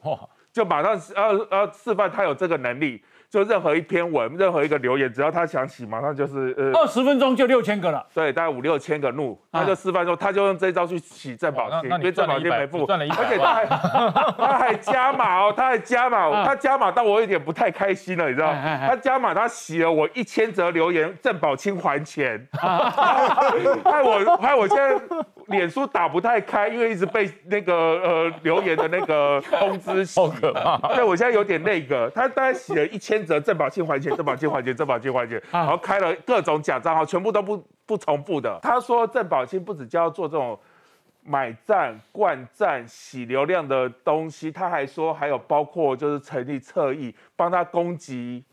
[0.52, 3.02] 就马上呃呃示范他有这个能力。
[3.36, 8.02] 就任何一篇文，任何一个留言，只要他想洗，马上就是呃，二十分钟就六千个了。
[8.14, 13.66] 对，大概五六千个怒，他就示范说，他就用这招去洗郑宝清，因为郑宝清没付，而且他还
[14.38, 18.50] 他还加码哦，他还加码，他加码到我有点不太开心了，你知道
[18.86, 24.98] 他加码，他洗了我一千则留言，郑宝清还钱， 害我害我现在
[25.46, 30.94] 脸书打不太开，因为一直被那个呃留言的那个通知洗，好可怕。
[30.94, 33.26] 对我现在有点那个，他大概洗了一千。
[33.26, 38.56] 则郑宝清还钱，郑宝清还钱，郑宝清还钱，然后开了各种假账号，全部都不不重复的。
[38.62, 40.56] 他说郑宝清不止教做这种
[41.22, 48.44] 买赞、灌赞、洗流量的东西，他还说还有包括就是成立侧翼帮他攻击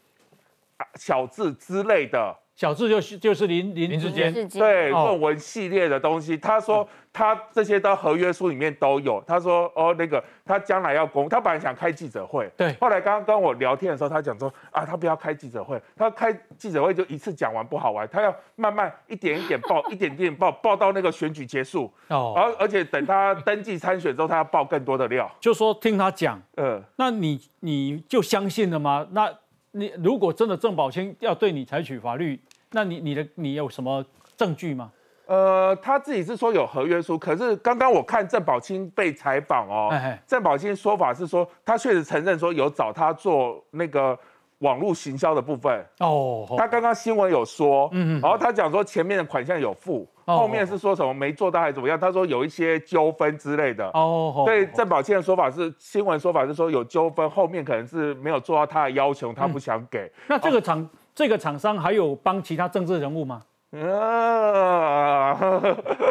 [0.95, 2.35] 小智之类的。
[2.55, 9.21] 小智就是就是林林志坚对论文系列的东西，他说他这些的合约书里面都有。
[9.25, 12.71] 他说哦那个他将来要公，他本来想开记者会，对。
[12.79, 21.91] 后来刚刚跟我聊天的时候，他讲说啊他不要开记者会，他开记者会就一次讲完不好玩，他要慢慢一点一点报， 一点点报，报到那个选举结束。
[22.09, 22.33] 哦。
[22.37, 25.29] 而而且等他登记参选之后，他要报更多的料。
[25.39, 29.07] 就说听他讲，嗯，那你你就相信了吗？
[29.11, 29.33] 那。
[29.73, 32.39] 你如果真的郑宝清要对你采取法律，
[32.71, 34.03] 那你你的你有什么
[34.35, 34.91] 证据吗？
[35.25, 39.91] 呃，他自己是说有合约书，可是刚刚我看郑宝清被采访哦，
[40.25, 44.17] 郑宝清说法是说他确实承认说有找他做那个。
[44.59, 51.99] 网络行销的部分哦，他刚刚新闻有说，嗯，然后他讲说前面的款项有付，后面是说什么没做到还是怎么样？
[51.99, 54.43] 他说有一些纠纷之类的哦。
[54.45, 60.11] 对郑宝倩的说法是新闻说法是说有纠纷，后面可能是没有做到他的要求，他不想给。
[60.27, 63.41] 那这个厂这个厂商还有帮其他政治人物吗？
[63.81, 65.35] 啊，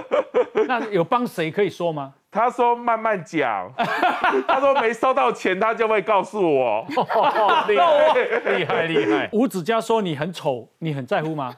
[0.66, 2.12] 那有帮谁可以说吗？
[2.30, 3.70] 他说慢慢讲，
[4.48, 6.84] 他说没收到钱，他就会告诉我。
[7.68, 8.14] 厉害
[8.56, 9.28] 厉害厉害！
[9.32, 11.54] 吴子嘉说你很丑，你很在乎吗？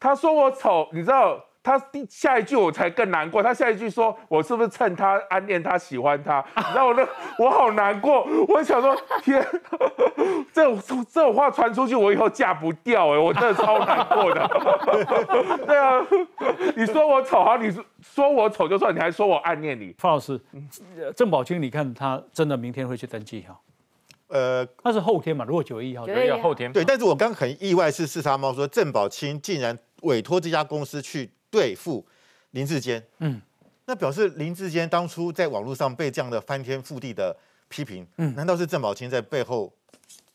[0.00, 1.38] 他说我丑，你知道？
[1.66, 6.38] 他第下一句我才更难过，他下一句说我是不是趁他暗恋他喜欢他？
[6.54, 7.04] 你知道我那
[7.40, 9.44] 我好难过，我想说天，
[10.52, 14.48] 这种这种话传出去，我以后嫁不掉哎，我真的超难过的。
[15.66, 16.06] 对啊，
[16.76, 17.68] 你说我丑好，你
[18.00, 19.92] 说我丑就算，你还说我暗恋你。
[19.98, 20.40] 方老师，
[21.16, 23.58] 郑宝清，你看他真的明天会去登记哈？
[24.28, 25.44] 呃，那是后天嘛？
[25.44, 26.72] 如果九月一号，九月后天。
[26.72, 31.28] 对，但是我刚很意外是四杀猫说郑宝清竟然委托这家公司去。
[31.56, 32.04] 对付
[32.50, 33.40] 林志坚，嗯，
[33.86, 37.34] 那表示林志坚当初在网络上被这样的翻天覆地的
[37.68, 39.72] 批评，嗯，难道是郑宝清在背后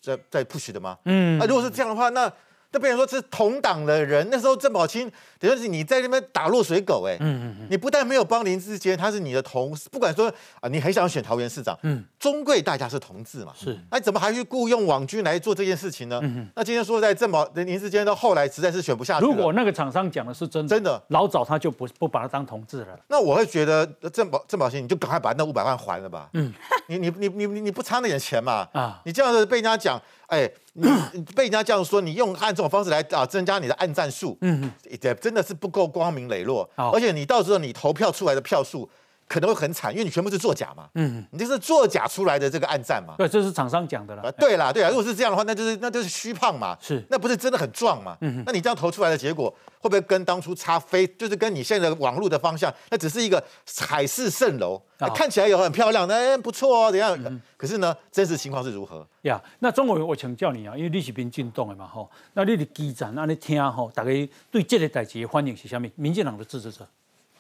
[0.02, 0.98] 在在 push 的吗？
[1.06, 2.32] 嗯，啊，如果是这样的话，那。
[2.72, 10.32] 那别人说这是同党的人，那时候郑宝清等于是你在那边打落水狗哎，嗯嗯嗯，你不但没有帮林志坚，他是你的同事，不管说
[10.62, 16.20] 啊，你很想选桃园市长，嗯，终归大家是同志嘛，是，那怎么还去雇佣网军来做这件事情呢？
[16.24, 23.00] 嗯那今天说在郑宝林志坚到后来实在是选不下去，如果那个厂商讲的是真的真的，老早他就不不把他当同志了。
[23.10, 26.54] 那我会觉得郑宝郑宝清你就赶快把那五百万还了吧，嗯，
[26.88, 30.02] 你你你你你不差那点钱嘛，啊，你这样子被人家讲。
[30.32, 36.68] 哎，你被人家这样说，你用按这种方式来啊增加你的暗战数，嗯，也真的是不够光明磊落。
[36.78, 38.90] 而且你到时候你投票出来的票数
[39.32, 43.16] 可能会很惨，因为你全部是作假嘛，嗯，你这是作假出来的这个暗战嘛。
[43.18, 44.30] 对，这是厂商讲的了。
[44.34, 48.18] 对啦，对啊，如果是这样的话，那就是那就是虚胖嘛，是，那不是真的很壮嘛。
[48.20, 53.42] 嗯，那你这样投出来的结果会不会跟当初差非，就是跟你现在的网络的方向，那只是一个
[53.80, 54.82] 海市蜃楼。
[55.16, 57.42] 看起来也很漂亮，那不错哦，怎样？
[57.56, 59.08] 可是呢，真实情况是如何？
[59.22, 65.90] 呀，那钟伟，我请教你啊，因为你是民进党的嘛，吼，那你的基站，那你听吼，大家对这个代志的反应是啥物？
[65.96, 66.86] 民进党的支持者？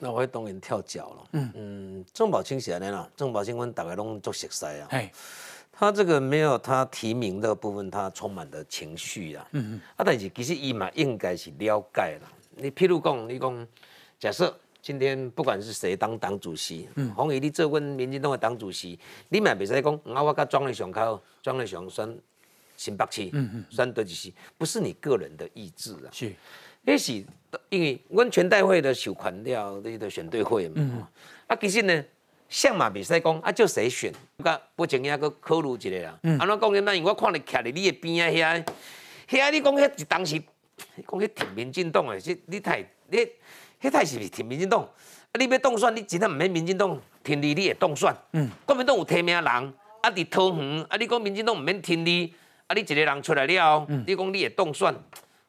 [0.04, 1.28] 那我当然跳脚了。
[1.34, 4.90] 嗯嗯，郑宝清是安尼啦，郑宝清，阮大家拢做熟悉啊。
[5.72, 9.48] 他这个没有他提名的部分，他充满了情绪啊。
[9.52, 9.82] 嗯嗯。
[9.96, 12.28] 啊，但是其实伊嘛应该是了解啦。
[12.56, 13.68] 你譬如讲，你讲
[14.20, 22.20] 假设今天不管是谁当党主席，嗯，洪毅你做阮民进党的党主席，你嘛袂使讲啊，我甲庄立雄靠庄立雄选
[22.76, 26.10] 新北市，嗯嗯，选德基市，不是你个人的意志啊。
[26.12, 26.34] 是。
[26.84, 27.24] 那是
[27.70, 30.76] 因为阮全代会的授权了你的选对会嘛。
[30.78, 31.06] 嗯。
[31.48, 32.04] 啊，其实呢。
[32.52, 34.12] 相嘛，袂使讲啊，叫谁选？
[34.44, 36.20] 甲不前也搁考虑一下啦。
[36.22, 36.94] 安怎讲呢？
[36.94, 38.66] 因为我看你徛伫你的边啊，遐，
[39.30, 43.26] 遐你讲遐当时讲迄挺民进党的，这你太你
[43.82, 44.82] 迄太是挺民进党。
[44.82, 48.14] 啊，你要当选，你真正毋免民进党挺你，你会当选。
[48.34, 48.50] 嗯。
[48.66, 52.34] 国民党有提名人，啊，伫桃园，啊，你讲民进党毋免挺你，
[52.68, 54.94] 啊，你一个人出来了，你讲你会当选，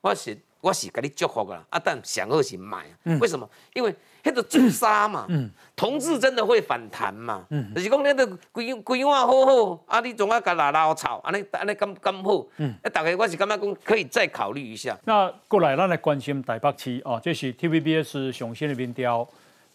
[0.02, 1.62] 我是我是给你祝福啦。
[1.68, 2.86] 啊，但上好是卖。
[3.20, 3.46] 为什么？
[3.74, 3.94] 因为。
[4.22, 5.26] 迄个自杀嘛，
[5.74, 7.44] 同志真的会反弹嘛？
[7.74, 12.46] 就是讲你个规规划好好，啊，你总要甲拉拉吵，安尼安尼咁咁好，
[12.84, 14.96] 啊，大概我是感觉讲可以再考虑一下。
[15.06, 19.26] 那过来，咱来关心台北市哦，这是 TVBS 上新的民调，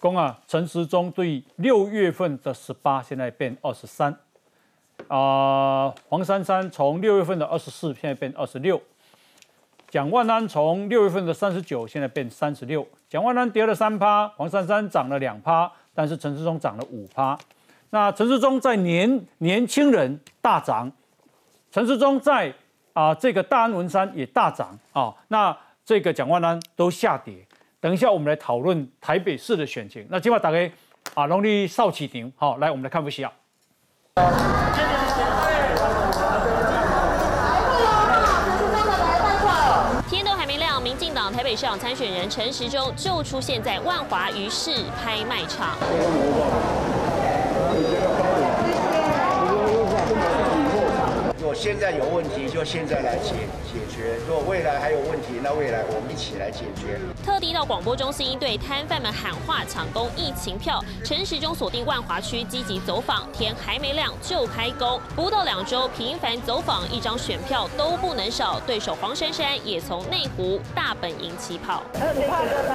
[0.02, 4.17] 讲啊，陈时中对六月份的十八现在变二十三，
[5.10, 8.82] 啊，黄珊珊从六月份的二十四现在变二十六。
[9.89, 12.86] 蒋万安从六月份的三十九，现在变三十六。
[13.08, 17.38] 蒋万安跌了三趴，黄珊珊涨了两趴，但是陈世忠涨了五趴。
[17.91, 20.91] 那陈世忠在年年轻人大涨，
[21.71, 22.54] 陈世忠在
[22.91, 25.13] 啊这个大安文山也大涨啊。
[25.30, 27.36] 那这个蒋万安都下跌。
[27.80, 30.06] 等一下我们来讨论台北市的选情。
[30.10, 30.69] 那今晚打开
[31.13, 33.32] 啊农历少起庭，好，来我们来看不需要。
[41.34, 44.69] 台北市长参选人陈时中就出现在万华鱼市
[45.01, 45.77] 拍卖场。
[51.53, 53.33] 现在有问题就现在来解
[53.65, 56.99] 解决，如果未来还有问题，那未来我们一起来解决。
[57.25, 68.60] 特地到广播中心对摊贩们喊话抢攻疫情票，陈时中锁定万华区积极走访，天还没亮就开工，不到两周频繁走访，一张选票都不能少。
[68.65, 71.83] 对手黄珊珊也从内湖大本营起跑，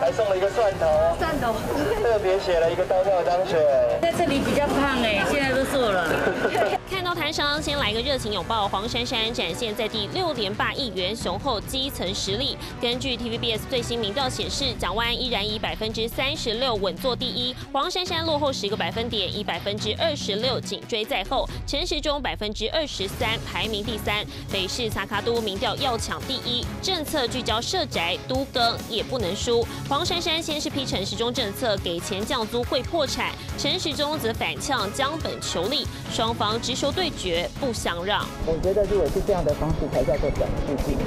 [0.01, 0.87] 还送了一个蒜头，
[1.19, 1.55] 蒜头
[2.03, 3.59] 特别写了一个刀票当选，
[4.01, 6.07] 在这里比较胖哎，现在都瘦了。
[6.91, 8.69] 看到台上，先来个热情拥抱。
[8.69, 12.57] 黄珊珊展现在第六连霸议员雄厚基层实力。
[12.81, 21.49] 根据 TVBS 最新民调显示，蒋万安依然以百分之三十六稳坐第一，黄珊珊落后十个百分点，以百分之二十六紧追在后。
[21.67, 24.23] 陈时中百分之二十三排名第三。
[24.53, 29.67] 北市萨卡都民调要抢第一，政策聚焦社宅都更也不能输。
[29.89, 38.25] 黄珊珊先是批陈时中政策给钱降租会破产，陈时中则反呛将本求利，双方直球对决不相让。
[38.47, 41.05] 我觉得如果是这样的方式才叫做短视经济，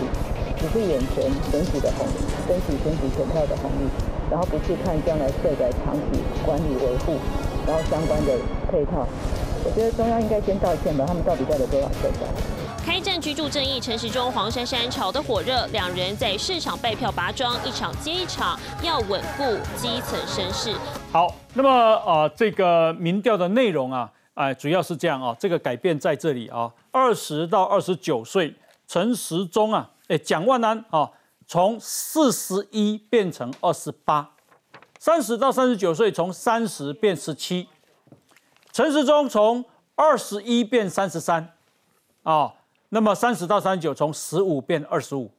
[0.58, 3.90] 只是眼前选举的红利，争取选举选票的红利，
[4.32, 7.18] 然后不去看将来社在长期管理维护，
[7.68, 8.34] 然后相关的
[8.72, 9.08] 配套。
[9.66, 12.28] 我觉得中央应该先道歉吧，他们到底带了多少社在？
[12.86, 19.44] 开战居住正义，陈时中、黄珊珊吵得火热，两人在市场拜票拔庄，一场接一场，要稳固
[19.76, 20.72] 基层声势。
[21.12, 21.70] 好，那么
[22.06, 24.12] 呃，这个民调的内容啊。
[24.36, 28.54] 哎，主要是这样啊，这个改变在这里啊，二十到二十九岁，
[28.86, 31.10] 陈时中啊，哎，蒋万安啊，
[31.48, 34.30] 从四十一变成二十八，
[35.00, 37.70] 三十到三十九岁从三十变十七，
[38.74, 39.64] 陈时中从
[39.96, 41.54] 二十一变三十三，
[42.24, 42.56] 啊，
[42.90, 45.32] 那么三十到三十九从十五变二十五，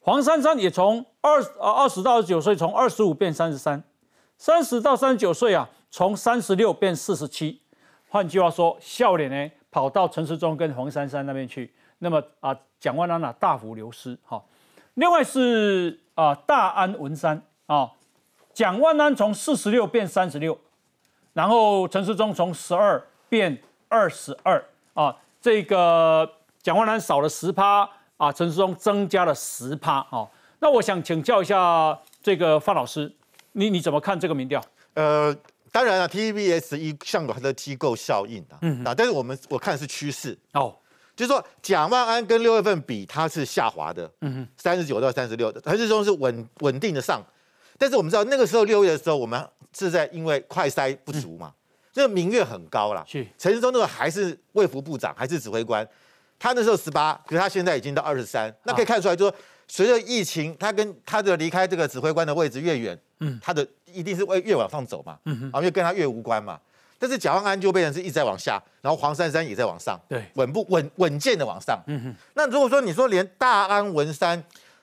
[0.00, 3.84] 黄珊珊也从二呃二十到二十九岁从二十五变三十三，
[4.36, 5.70] 三十到三十九岁啊。
[5.92, 7.60] 从三十六变四十七，
[8.08, 14.42] 换句话说，笑脸呢跑到陈时中跟黄珊珊那边去，那么啊蒋万安呢大幅流失哈。
[14.94, 17.92] 另外是啊大安文山啊，
[18.54, 20.58] 蒋万安从四十六变三十六，
[21.34, 26.26] 然后陈时中从十二变二十二啊，这个
[26.62, 30.26] 蒋万安少了十趴啊，陈时中增加了十趴啊。
[30.60, 33.12] 那我想请教一下这个范老师，
[33.52, 34.58] 你你怎么看这个民调？
[34.94, 35.36] 呃。
[35.72, 40.38] 当然了，TVBS 一向有它的机构效应啊，嗯啊，但是我们我看是趋势。
[40.52, 40.76] 哦，
[41.16, 47.24] 就是说蒋万安跟六月份比，它是下滑的，嗯哼，三十九到三十六的，陈世忠是稳稳定的上，
[47.78, 49.42] 但是我们知道那个时候六月的时候，我们
[49.76, 51.54] 是在因为快筛不足嘛，
[51.90, 53.26] 这个民怨很高了，是。
[53.38, 55.88] 陈世忠那个还是卫福部长，还是指挥官，
[56.38, 59.34] 他那时候十八，可是他现在已经到二十三，那可以看出来，就说
[59.68, 63.66] 随着疫情，他跟他的离开这个指挥官的位置越远，嗯，他的。
[63.92, 65.18] 一定是会越往上走嘛，
[65.52, 66.58] 啊，因为跟他越无关嘛。
[66.98, 71.76] 但是蒋万安就变成是一直在往下，然后黄珊珊也在往上，对，稳步稳稳健的往上。
[71.88, 74.40] 嗯哼，那如果说你说连大安文山、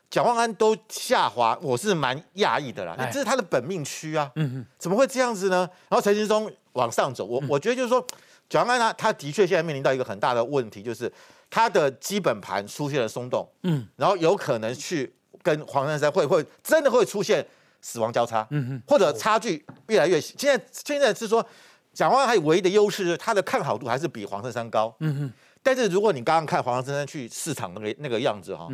[0.09, 2.93] 蒋万安都下滑，我是蛮讶异的啦。
[2.97, 5.59] 哎这是他的本命区啊，嗯哼，怎么会这样子呢？
[5.87, 8.05] 然后陈时中往上走，我我觉得就是说，
[8.49, 11.09] 蒋万安他他的确现在面临到一个很大的问题，就是
[11.49, 15.09] 他的基本盘出现了松动，嗯，然后有可能去
[15.41, 17.45] 跟黄珊珊会会真的会出现
[17.81, 18.47] 死亡交叉，
[18.87, 20.19] 或者差距越来越。
[20.19, 21.45] 现在现在是说，
[21.93, 24.93] 蒋万安还有唯一的优势，是他的看好度还是比黄珊珊高。
[24.99, 28.67] 嗯哼，但是如果你刚刚看黄珊珊去市场那个那个样子哈，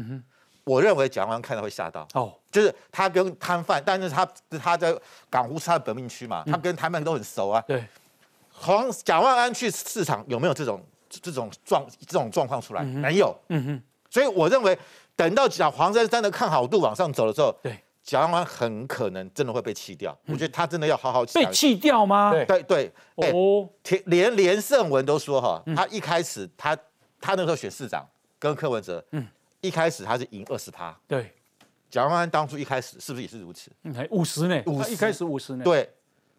[0.63, 2.07] 我认为蒋万安看到会吓到。
[2.13, 4.27] 哦，就是他跟摊贩，但是他
[4.59, 4.97] 他在
[5.29, 7.63] 港湖是他的本命区嘛，他跟摊贩都很熟啊。
[7.67, 7.85] 对，
[8.51, 12.83] 黄蒋万安去市场有没有这种这种状这种状况出来？
[12.83, 13.37] 没有。
[13.49, 14.77] 嗯哼，所以我认为，
[15.15, 20.15] 等到讲黄珊珊的看好度往上走的时候，对，蒋万安很可能真的会被弃掉。
[20.27, 22.31] 我觉得他真的要好好想被弃掉吗？
[22.31, 22.63] 对对。
[22.63, 26.77] 对，哎哦，连连连胜文都说哈，他一开始他
[27.19, 29.27] 他那时候选市长跟柯文哲，嗯，
[29.61, 31.33] 一开始他是赢二十趴，对，
[31.89, 33.71] 蒋万安当初一开始是不是也是如此？
[33.83, 35.89] 嗯，五十呢，50他一开始五十呢，，对，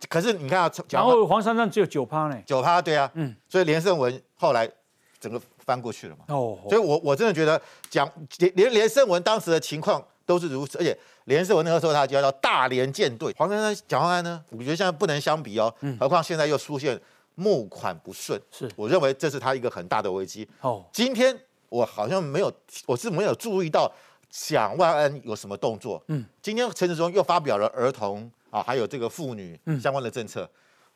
[0.09, 4.71] 可是你看啊，然后黄珊珊只有九趴呢，九趴，对啊，嗯，所以连胜文后来
[5.19, 6.25] 整个翻过去了嘛。
[6.29, 7.61] 哦，所以我我真的觉得
[7.91, 8.09] 讲
[8.39, 10.97] 连连连胜文当时的情况都是如此，而且
[11.27, 17.01] 连胜文那个时候他就叫大连舰队，黄珊珊、蒋万安呢，我觉得现在不能相比哦，何况现在又出现
[17.37, 18.69] 募款不顺，是。
[18.75, 20.49] 我认为这是他一个很大的危机。
[20.61, 21.37] 哦，今天
[21.69, 22.53] 我好像没有，
[22.87, 23.93] 我是没有注意到
[24.31, 26.03] 蒋万安有什么动作。
[26.09, 29.81] 嗯，今天陈时中又发表了儿童啊，还有这个妇女嗯。
[29.81, 30.49] 相关的政策。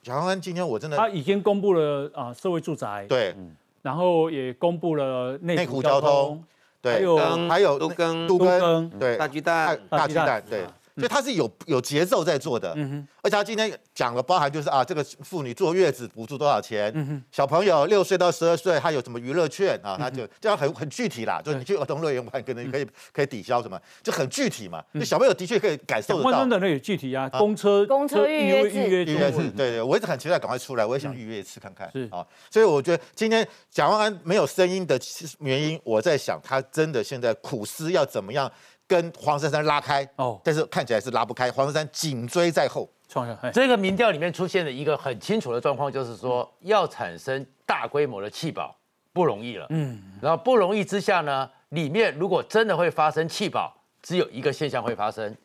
[0.03, 3.35] 蒋万安今天我真的他已经公布了啊社会住宅，对，
[3.83, 6.43] 然后也公布了内内湖交通，
[6.83, 10.65] 对，还有还有都跟都都跟对大鸡蛋大大巨蛋巨蛋，对，
[11.01, 12.73] 所以他是有有节奏在做的。
[12.77, 19.97] 嗯哼，而且他今天讲了，包含就是啊，这个妇女坐月子补助多少钱，嗯哼，小朋友六岁到十二岁，他有什么娱乐券啊？
[19.99, 24.83] 他就这样很很具体啦，就是你去儿童乐园玩，可能可以可以抵消什么，就很具体嘛。
[24.95, 26.49] 就小朋友的确可以感受得到蒋万安。
[26.49, 31.91] 的那个具体啊，公车公车预约制预约预约中制，对对，我一直很期待赶快出来，我也想预约一次看看。
[31.93, 34.99] 是啊，所以我觉得今天蒋万安没有声音的
[35.41, 38.51] 原因，我在想他真的现在苦思要怎么样
[38.91, 42.91] 跟黄珊珊拉开哦，但是看起来是拉不开，黄珊珊紧追在后。
[43.09, 48.77] 创下，哎这个民调里面出现的一个很清楚的状况，就是说要产生大规模的弃保
[49.13, 49.67] 不容易了。
[49.71, 53.73] 嗯，然后不容易之下呢，里面如果真的会发生弃保，
[54.03, 55.37] 只有一个现象会发生，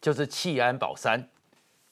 [0.00, 1.22] 就是弃安保三，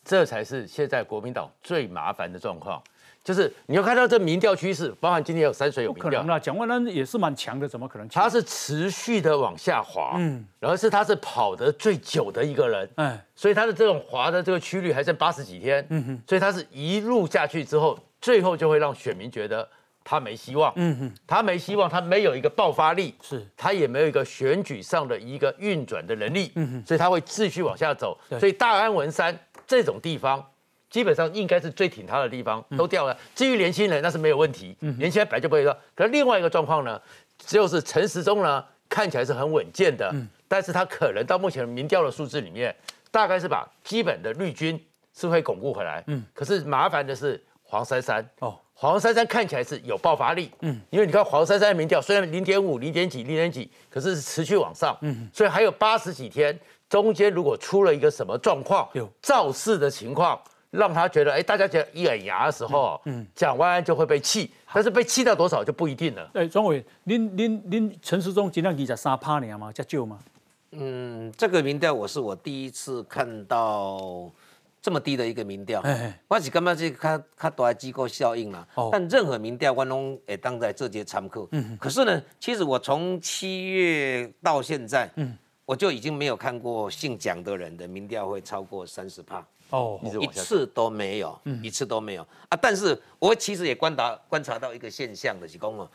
[0.03, 2.83] 这才是现在国民党最麻烦的状况。
[3.25, 6.11] 就是你要看到这民调趋势，包含今天有山水有民调。
[6.11, 8.09] 不可能，啦，蒋万安也是蛮强的，怎么可能？
[8.09, 19.69] 他是持续的往下滑，嗯，然后是他是跑得最久的一个人，哎，所以他的这种滑的这个区率还剩八十几天，嗯哼，所以他是一路下去之后，最后就会让选民觉得
[20.03, 26.83] 他没希望，嗯哼，他没希望，他没有一个爆发力，是，他也没有一个选举上的一个运转的能力，嗯哼。
[26.85, 28.19] 所以他会继续往下走。
[28.41, 30.45] 所以大安文山这种地方，
[30.93, 32.77] 基本上应该是最挺他的地方，嗯。
[32.77, 33.19] 都掉了。
[33.35, 35.77] 至于年轻人，那是没有问题，年轻人本来就不会掉。
[35.97, 37.01] 可是另外一个状况呢，
[37.39, 40.29] 就是陈时中呢看起来是很稳健的，嗯。
[40.47, 42.77] 但是他可能到目前民调的数字里面，
[43.11, 44.79] 大概是把基本的绿军
[45.17, 46.23] 是会巩固回来，嗯。
[46.35, 56.59] 可是麻烦的是黄珊珊，哦，黄珊珊看起来是有爆发力，嗯，因为你看黄珊珊的民调虽然零点五、零点几、零点几，可是是持续往上，嗯，所以还有八十几天，
[56.91, 60.39] 中间如果出了一个什么状况有，造势的情况，
[60.73, 66.31] 让他觉得，哎，大家觉得一咬牙的时候，嗯嗯，蒋万安就会被气，但是被气到多少就不一定了。
[66.33, 70.19] 哎，庄伟，您您您陈时中尽量二十三趴尔嘛，才少吗？
[70.71, 74.31] 嗯，这个民调我是我第一次看到
[74.81, 78.67] 这么低的一个民调哎哎，我是感觉这较较大的机构效应啦。
[78.75, 81.47] 哦但任何民调我拢会当在这节参考。
[81.51, 89.47] 嗯可是呢，其实我从七月到现在，嗯我就已经没有看过姓蒋的人的民调会超过三十趴。
[89.73, 92.23] 哦，一次都没有，一次都没有。
[92.51, 92.59] 啊！
[92.61, 95.91] 但是我其实也观察观察到一个现象，就是讲哦，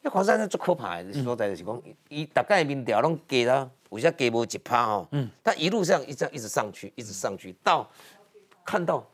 [0.00, 5.28] 那黄珊珊最可怕的所在就是讲，伊大概民调拢低啦，有些低无一趴哦，嗯。
[5.42, 7.86] 但一路上一直一直上去，一直上去，到
[8.64, 9.06] 看到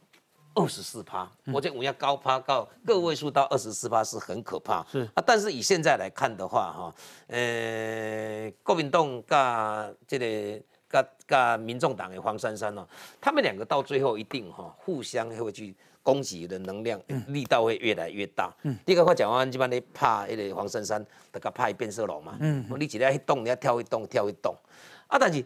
[0.54, 5.00] 二十四趴，我觉得我要高趴到个位数到二十四趴是很可怕，是。
[5.14, 6.94] 啊，但是以现在来看的话哈，
[7.26, 10.62] 呃，国民党甲这个。
[10.90, 12.86] 甲甲民众党的黄珊珊哦，
[13.20, 18.50] 他们两个到最后一定哈、互相会去攻击的能量、力道会越来越大。
[18.62, 22.36] 嗯，第一个我讲完，基本上怕那个黄珊珊，大家怕变色龙嘛。
[22.40, 24.54] 嗯嗯，你一下一动，你要跳一动，跳一动。
[25.06, 25.44] 啊，但是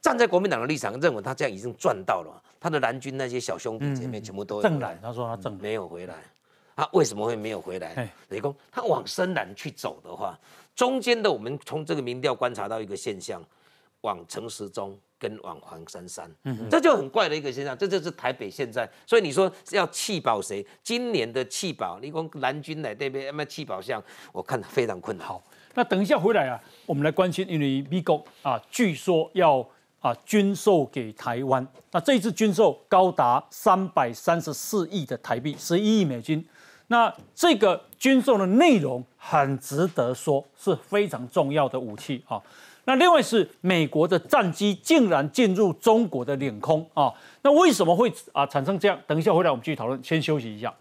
[0.00, 6.14] 站在国民党的立场，认为他这样已经赚到了，他的蓝军那些小兄弟姐妹全部都正蓝，他说他正没有回来。
[6.76, 8.10] 他为什么会没有回来？
[8.30, 10.38] 雷公，他往深蓝去走的话，
[10.74, 13.42] 中间的我们从这个民调观察到一个现象，
[14.02, 16.30] 往陈时中跟往黄珊珊，
[16.70, 17.76] 这就很怪的一个现象。
[17.76, 20.64] 这就是台北现在，所以你说要弃保谁？
[20.82, 23.80] 今年的弃保，你讲蓝军来这边要不要弃保？
[23.80, 25.26] 像我看非常困难。
[25.26, 25.42] 好，
[25.74, 29.66] 那等一下回来啊，我们来关心，因为美国啊，据说要
[30.00, 36.46] 啊军售给台湾，那这一次军售高达三百三十四亿的台币，十一亿美金。
[36.86, 42.40] 那这个军售的内容很值得说，是非常重要的武器啊。
[42.84, 47.12] 那另外是美国的战机竟然进入中国的领空啊，
[47.42, 48.98] 那为什么会啊产生这样？
[49.06, 50.74] 等一下回来我们继续讨论，先休息一下。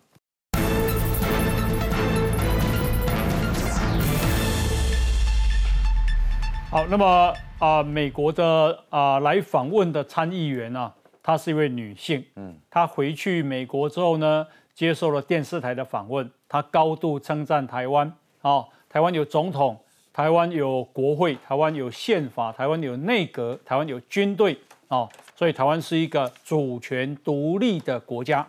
[6.71, 14.45] 好，那么啊，美国的啊来访问的参议员啊，她是一位女性，嗯，她回去美国之后呢？
[14.75, 18.13] 接受了电视台的访问，她高度称赞台湾。
[18.41, 19.77] 哦，台湾有总统，
[20.13, 24.57] 台湾有国会，台湾有宪法，台湾有内阁，台湾有军队。
[24.87, 28.47] 哦，所以台湾是一个主权独立的国家。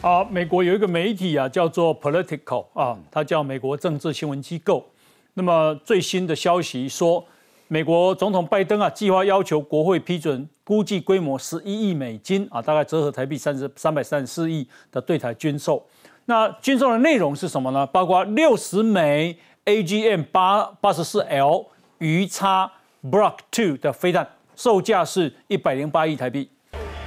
[0.00, 4.86] 啊，美国有一个媒体啊，叫做 Political 啊，它叫美国政治新闻机构。
[5.34, 7.24] 那么最新的消息说。
[7.70, 15.86] 美国总统拜登啊，计划要求国会批准，估计规模十一亿美金啊，大概折合台币三十三百三十四亿的对台军售。
[16.24, 17.86] 那军售的内容是什么呢？
[17.88, 19.38] 包括六十枚
[19.68, 21.66] AGM 八八十四 L
[21.98, 22.72] 鱼叉
[23.04, 26.50] Block Two 的飞弹，售价是一百零八亿台币。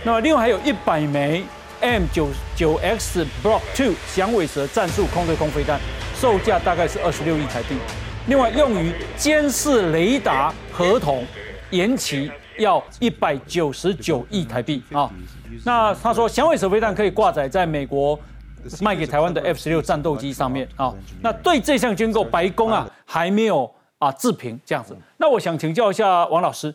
[0.03, 1.43] 那么另外还有一百枚
[1.79, 5.79] M 九九 X Block Two 响尾蛇战术空对空飞弹，
[6.13, 7.75] 售价大概是二十六亿台币。
[8.27, 11.25] 另外，用于监视雷达合同
[11.71, 15.09] 延期要一百九十九亿台币啊。
[15.65, 18.17] 那他说，响尾蛇飞弹可以挂载在美国
[18.81, 20.93] 卖给台湾的 F 十六战斗机上面啊。
[21.21, 24.95] 那对这项军购，白宫啊还没有啊置评这样子。
[25.17, 26.73] 那我想请教一下王老师，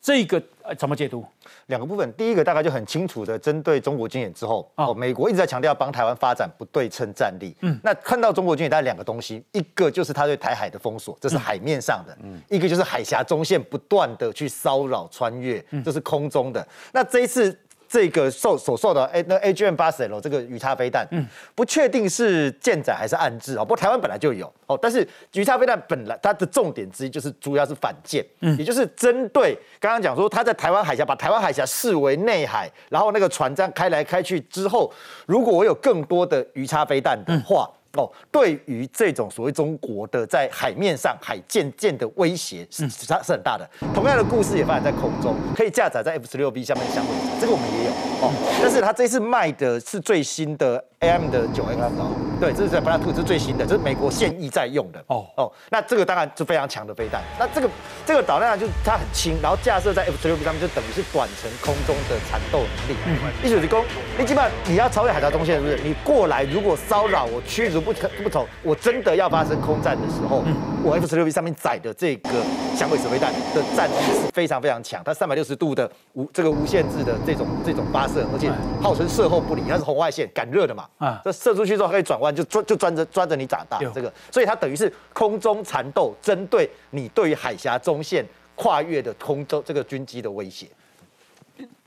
[0.00, 1.24] 这个呃怎么解读？
[1.66, 7.54] 两个部分，第一个大概就很清楚的针对中国军演之后，哦，美国一直在强调帮台湾发展不对称战力。
[7.62, 16.66] 嗯，那看到中国军演，大概两个东西，一个就是他对台海的封锁，这是海面上的；，嗯，一个就是海峡中线不断的去骚扰穿越，这是空中的。
[16.92, 17.56] 那这一次。
[17.96, 23.64] 这个受所受的 A，那 A G M 八十 L 这个鱼叉飞弹，嗯，不确定是舰载还是暗制啊。
[23.64, 34.92] 不过台湾本来就有哦，但是鱼叉飞弹本来它的重点之一就是主要是反舰，嗯，也就是针对刚刚讲说它在台湾海峡把台湾海峡视为内海，然后那个船这样开来开去之后，
[35.24, 37.66] 如果我有更多的鱼叉飞弹的话。
[37.96, 43.68] 哦，对于这种所谓中国的在海面上海舰舰的威胁是是是很大的。
[43.94, 47.90] 同样的故事也发展在空中，可以架载在 F 十六 B 下面的相位，这个我们也有
[48.20, 48.32] 哦。
[48.62, 55.52] 但是它这次卖的是最新的 AM 的九 X 哦，对，这是在 Black Two 是最新的，这是美国现役在用的哦哦。
[55.70, 57.22] 那这个当然是非常强的飞弹。
[57.38, 57.70] 那这个
[58.04, 62.96] 这个导弹就是它很轻，然后架设在 F 十六 B 上面，就等于是短程空中的缠斗能力。
[63.06, 63.84] 嗯，一九级攻，
[64.18, 65.78] 你基本上你要超越海峡中线，是不是？
[65.82, 67.86] 你过来如果骚扰我驱逐。
[67.86, 70.42] 不不从，我真的要发生空战的时候，
[70.82, 72.30] 我 F 十六 B 上面载的这个
[72.74, 78.50] 响尾蛇飞弹的战力是非常非常强，它三百六十度的无这个无限制的这种这种发射，而且
[78.82, 88.24] 号称射后不理，它是红外线感热的嘛，啊，这射出去之后可以转弯，就专就专着专着你长大这个，所以它等于是空中缠斗，针对你对于海峡中线
[88.54, 90.66] 跨越的空中这个军机的威胁。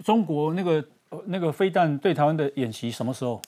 [0.03, 0.83] 中国那个
[1.25, 3.41] 那个飞弹对台湾的演习什么时候？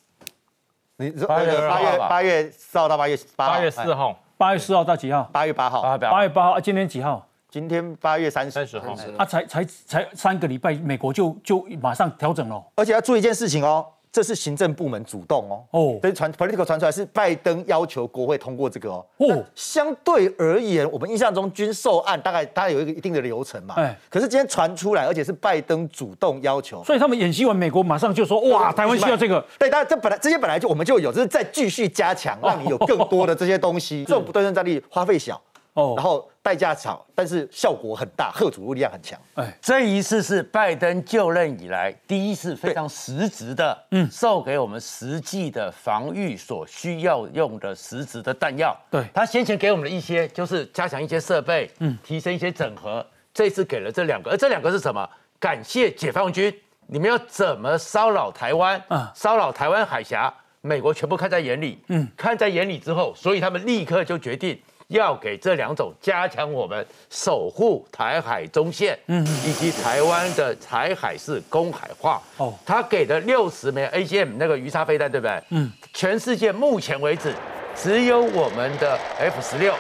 [0.98, 5.24] 你八月八月八月四号到八月八八月四号，八月四号到几号？
[5.32, 6.60] 八月八号，八月八号。
[6.60, 7.28] 今天几号？
[7.50, 8.96] 今天八月三三十号。
[9.18, 12.64] 啊，才才才三个礼拜，美国就就马上调整了。
[12.76, 13.86] 而且要注意一件事情哦。
[14.12, 35.40] 这是行政部门主动哦，哦，所以传 political 传出来是拜登要求国会通过这个哦，哦，相对而言，我们印象中军售案大概大概有一个一定的流程嘛，哎，可是今天传出来，而且是拜登主动要求，所以他们演习完，美国马上就说，哇，台湾需要这个，对，但这本来这些本来就我们就有，只是再继续加强，让你有更多的这些东西， 这种不对称战力花费小。
[35.74, 39.20] 哦，然后代价少，但是效果很大，贺主力量很强。
[39.36, 48.78] 哎，这一次是拜登就任以来第一次非常实质的，嗯，授给我们实际的防御所需要用的实质的弹药。
[48.90, 53.06] 对，他先前给我们的一些就是加强一些设备，嗯，提升一些整合。
[53.34, 55.10] 这次给了这两个，而这两个是什么？
[55.40, 56.54] 感谢解放军，
[56.88, 58.84] 你们要怎么骚扰台湾？
[58.90, 64.62] 嗯，骚扰台湾海峡，美国全部看在眼里，嗯，看在眼里之后，所以他们立刻就决定。
[64.92, 72.22] 要给这两种加强我们守护台海中线，嗯，以及台湾的台海是公海化。
[72.38, 75.42] 哦，他给的六十枚 AGM 那个鱼叉飞弹，对不对？
[75.52, 77.34] 嗯，全世界目前为止
[77.76, 79.74] 只有我们的 F 十六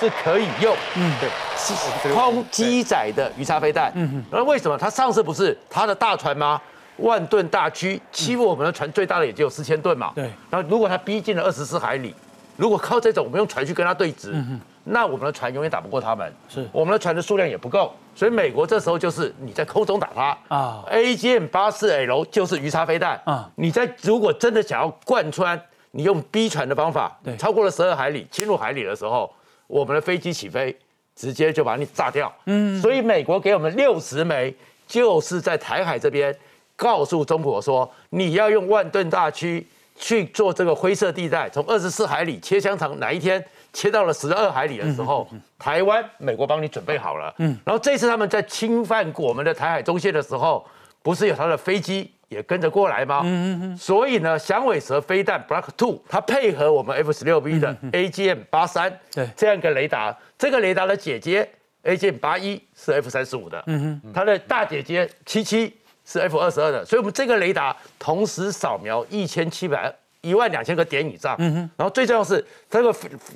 [0.00, 3.92] 是可以用，嗯，对，是空机载的鱼叉飞弹。
[3.94, 6.60] 嗯嗯，那为什么他上次不是他的大船吗？
[6.96, 10.10] 万吨大驱欺负我们的船最大的也只有四千吨嘛。
[10.14, 12.14] 对，然后如果它逼近了二十四海里。
[12.58, 14.34] 如果靠这种，我们用船去跟他对峙，
[14.82, 16.34] 那我们的船永远打不过他们。
[16.48, 23.48] 是，我们的船的数量也不够，所以美国这时候就是你在空中打他啊，A G M 八四 L 就是鱼叉飞弹啊。
[23.54, 25.60] 你在如果真的想要贯穿，
[25.92, 29.32] 你用逼船的方法，对，超过了十二海里侵入海里的时候，
[29.68, 30.76] 我们的飞机起飞
[31.14, 32.32] 直接就把你炸掉。
[32.46, 34.52] 嗯，所以美国给我们六十枚，
[34.84, 36.36] 就是在台海这边
[36.74, 39.64] 告诉中国说，你要用万吨大驱。
[39.98, 45.28] 去做这个灰色地带，从二十四海里切香肠，哪一天切到了十二海里的时候，
[45.58, 47.34] 台湾美国帮你准备好了。
[47.38, 50.64] 嗯，然后这次他们在侵犯我们的台海中线的时候，
[51.02, 53.22] 不是有他的飞机也跟着过来吗？
[53.24, 53.76] 嗯嗯嗯。
[53.76, 61.48] 所以呢，响尾蛇飞弹 Block Two，它配合我们 F 十六 B 的 AGM 八三，对，这样一个雷达，这个雷达的姐姐
[61.82, 65.74] AGM 八一是 F 三十五的，嗯哼，它的大姐姐七七。
[66.10, 71.36] 是 F 二十二的，所以我们这个雷达同时扫描一千七百一万两千个点以上。
[71.38, 71.70] 嗯哼。
[71.76, 72.94] 然后最重要是这个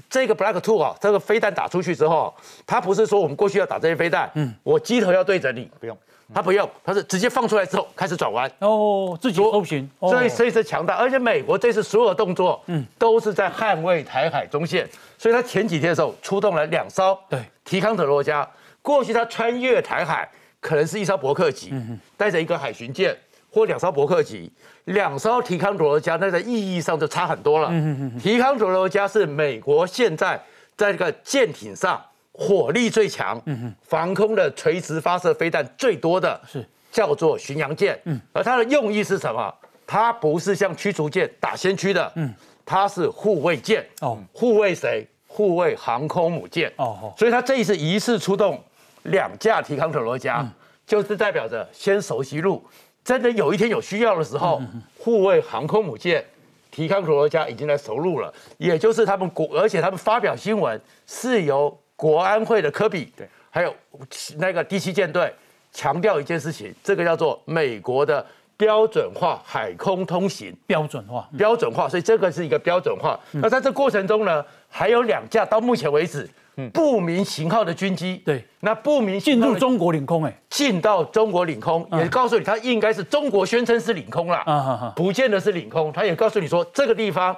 [0.09, 2.35] 这个 Black Two 啊，这个飞弹打出去之后，
[2.67, 5.95] 它不是说我们过去要打这些飞弹，嗯，我机头要对着你，不用，
[6.33, 8.51] 它不用，它是直接放出来之后开始转弯。
[8.61, 18.49] 哦，自己搜寻，所以所以是强大，而且美国这次所有动作，嗯，都是在捍卫台海中线，所以他前几天的时候出动了两艘对提康特罗加，
[18.81, 20.27] 过去他穿越台海。
[20.63, 21.75] 可能是一艘伯克级，
[22.17, 23.15] 带着一个海巡舰，
[23.51, 24.51] 或两艘伯克级，
[24.85, 27.69] 两艘提康罗加，那在意义上就差很多了。
[28.21, 30.41] 提康罗加是美国现在
[30.77, 32.01] 在这个舰艇上
[32.31, 33.43] 火力最强，
[33.83, 38.01] 防空的垂直发射飞弹最多的，是叫做巡洋舰。
[38.33, 39.53] 而它的用意是什么？
[39.85, 42.11] 它不是像驱逐舰打先驱的，
[42.65, 43.85] 它是护卫舰。
[44.01, 45.05] 哦，护卫谁？
[45.27, 46.73] 护卫航空母舰。
[46.77, 48.63] 哦，所以它这一次一次出动。
[49.05, 50.47] 两架提康特罗加，
[50.87, 52.63] 就是代表着先熟悉路，
[53.05, 54.63] 真的有一天有需要的时候，
[54.99, 56.25] 护卫航空母舰
[56.71, 58.33] 提康特罗加已经在熟路了。
[58.59, 63.75] 也就是他们国，而且他们发表新闻是由国安会的科比，对，还有
[64.39, 65.33] 那个第七舰队
[65.73, 68.25] 强调一件事情，这个叫做美国的
[68.57, 73.19] 标准化海空通行，标准化，标准化，所以这个是一个标准化。
[73.33, 76.29] 那在这过程中呢，还有两架到目前为止。
[76.73, 87.35] 不明型号的军机，对，那不明进入中国领空，哎，进到中国领空，也告诉你，它应该是中国宣称是领空了，啊不见得是领空，他也告诉你说，这个地方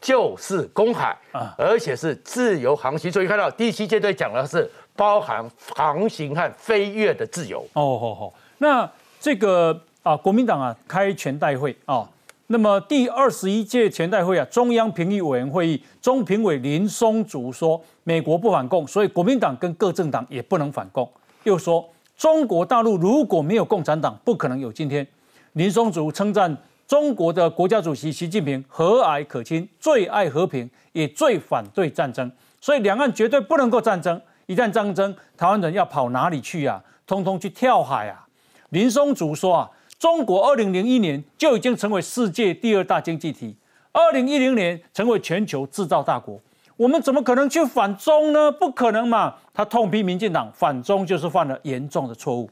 [0.00, 7.66] 就是公海，啊，而且是自由航行，所以看到第七舰队讲的是包含航行和飞跃的自由。
[7.72, 12.08] 哦，好好，那这个啊，国民党啊开全代会啊。
[12.50, 17.78] 那么第二十一届全代会啊，中央评议委员会议，中评委林松竹说，
[18.08, 21.06] 美国不反共，所以国民党跟各政党也不能反共。
[21.42, 21.86] 又说，
[22.16, 25.06] 中国大陆如果没有共产党，不可能有今天。
[25.52, 26.56] 林松竹称赞
[26.86, 32.32] 中国的国家主席习近平和蔼可亲，最爱和平，也最反对战争，
[32.62, 34.18] 所以两岸绝对不能够战争。
[34.46, 36.82] 一旦战争，台湾人要跑哪里去啊？
[37.06, 38.26] 通通去跳海啊！
[38.70, 39.70] 林松竹说啊。
[39.98, 43.56] 中国二零零一年就已经成为世界第二大经济体，
[43.92, 46.40] 二零一零年成为全球制造大国，
[46.78, 48.52] 我们怎么可能去反中呢？
[48.52, 49.34] 不可能嘛！
[49.52, 52.48] 他痛批民进党反中就是犯了严重的错误。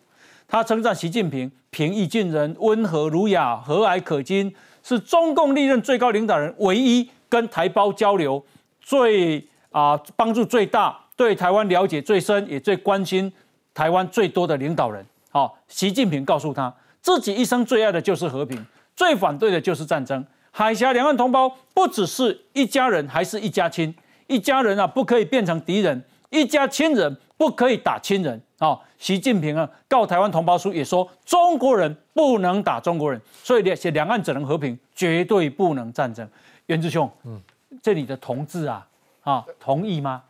[0.48, 4.52] 他称赞习近平平易近人、温和儒雅、和蔼可亲，
[4.82, 8.44] 是中共历任最高领导人唯一跟台胞交流
[8.80, 13.32] 最啊帮助最大、对台湾了解最深也最关心
[13.72, 15.06] 台湾最多的领导人。
[15.30, 16.74] 好，习近平告诉他。
[17.00, 18.66] 自己一生最爱的就是和平，
[18.96, 20.26] 最反对的就是战争。
[20.50, 23.94] 海峡两岸同胞不只是一家人，还是一家亲。
[24.26, 25.98] 一家人啊，不可以变成敌人；
[26.30, 28.40] 一家亲人不可以打亲人。
[28.58, 36.26] 啊，习近平啊，告台湾同胞书也说，中国人不能打中国人，所以两两岸只能和平，绝对不能战争。
[36.64, 37.38] 袁志兄，嗯，
[37.82, 38.88] 这里的同志啊，
[39.20, 40.22] 啊，同意吗？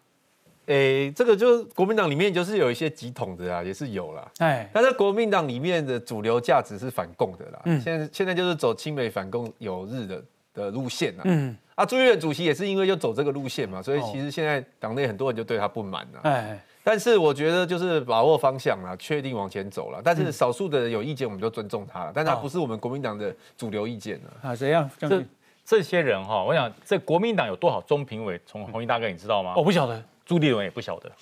[0.67, 4.29] 诶，这个就国民党里面就是有一些极统的啊，也是有啦。
[4.39, 7.61] 哎，但是国民党里面的主流价值是反共的啦。
[7.67, 11.23] 嗯，现在现在就是走亲美反共友日的的路线啊。
[11.27, 16.21] 嗯，啊，朱立伦主席也是因为就走这个路线嘛，所以其实现在党内很多人就对他不满了。
[16.23, 20.01] 哎，但是我觉得就是把握方向啦，确定往前走了。
[20.03, 22.13] 但是少数的人有意见，我们就尊重他了。
[22.15, 24.51] 但他不是我们国民党的主流意见了。
[24.51, 24.91] 啊，怎样？
[24.99, 25.23] 这
[25.65, 28.41] 这些人哈，我想这国民党有多少中评委？
[28.47, 29.53] 从红衣大哥，你知道吗？
[29.55, 30.03] 我不晓得。
[30.25, 31.13] 朱立伦也不晓得。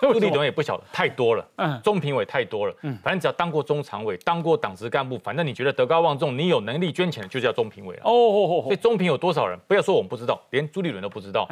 [0.00, 8.02] 朱立伦也不晓得太多了，嗯，中评委太多了，嗯，反正只要当过中常委，当过党职干部，反正你觉得德高望重，你有能力捐钱的，就叫中评委了。
[8.04, 9.58] 哦哦哦，所以中评有多少人？
[9.66, 11.48] 不要说我们不知道，连朱立伦都不知道。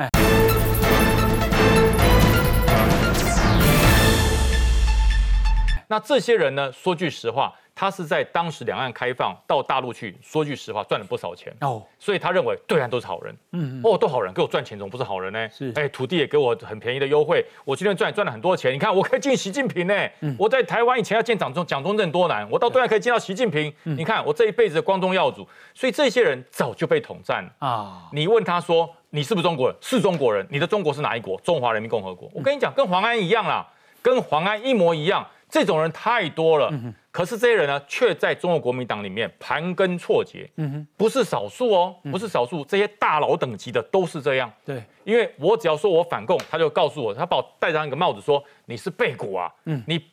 [5.87, 6.73] 那这些人呢？
[6.73, 7.53] 说句实话。
[7.75, 11.53] 他是在当时两岸开放到大陆去，说句实话，赚了不少钱。
[11.61, 15.49] 哦，所以他认为对岸都是好人，嗯，哦，都好人，给我赚钱，怎么不是好人呢？
[15.51, 20.09] 是，哎，土地也给我很便宜的优惠，我今天赚赚了很多钱，你看我可以见习近平呢，
[20.39, 27.43] 我在台湾以前要见蒋中蒋中正多难，我到对岸可以见到习近平，你看我这一辈子的光宗耀祖，所以这些人早就被统战。
[27.43, 28.09] 了啊！
[28.13, 29.77] 你问他说你是不是中国人？
[29.81, 31.37] 是中国人，你的中国是哪一国？
[31.41, 32.31] 中华人民共和国。
[32.33, 33.67] 我跟你讲，跟黄安一样啦，
[34.01, 35.27] 跟黄安一模一样。
[35.51, 36.73] 这种人太多了，
[37.15, 40.51] 可是这些人呢，却在中国国民党里面盘根错节，
[40.97, 44.53] 不是少数哦，不是少数，这些大佬等级的都是这样。
[44.65, 49.49] 对，因为我只要说我反共，他就告诉我，他把我戴上一个帽子，说你是背骨啊，
[49.87, 50.05] 你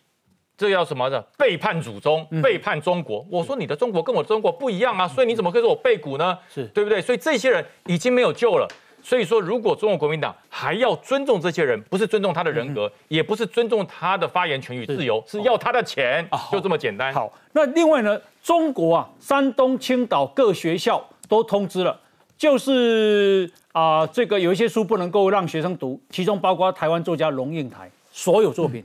[0.56, 3.26] 这叫什么的背叛祖宗，背叛中国。
[3.32, 6.38] 我说你的中国跟我的中国不一样啊，所以你怎么可以说我背骨呢？
[6.48, 7.02] 是对不对？
[7.02, 8.68] 所以这些人已经没有救了。
[9.04, 17.14] 所以说，如果中国国民党还要尊重这些人，不是尊重他的人格，也不是尊重他的发言权与自由，是要他的钱，就这么简单。
[17.14, 22.00] 好，那另外呢，中国啊，山东青岛各学校都通知了，
[22.38, 28.84] 就是啊，这个有一些书不能够让学生读，其中包括台湾作家龙应台所有作品。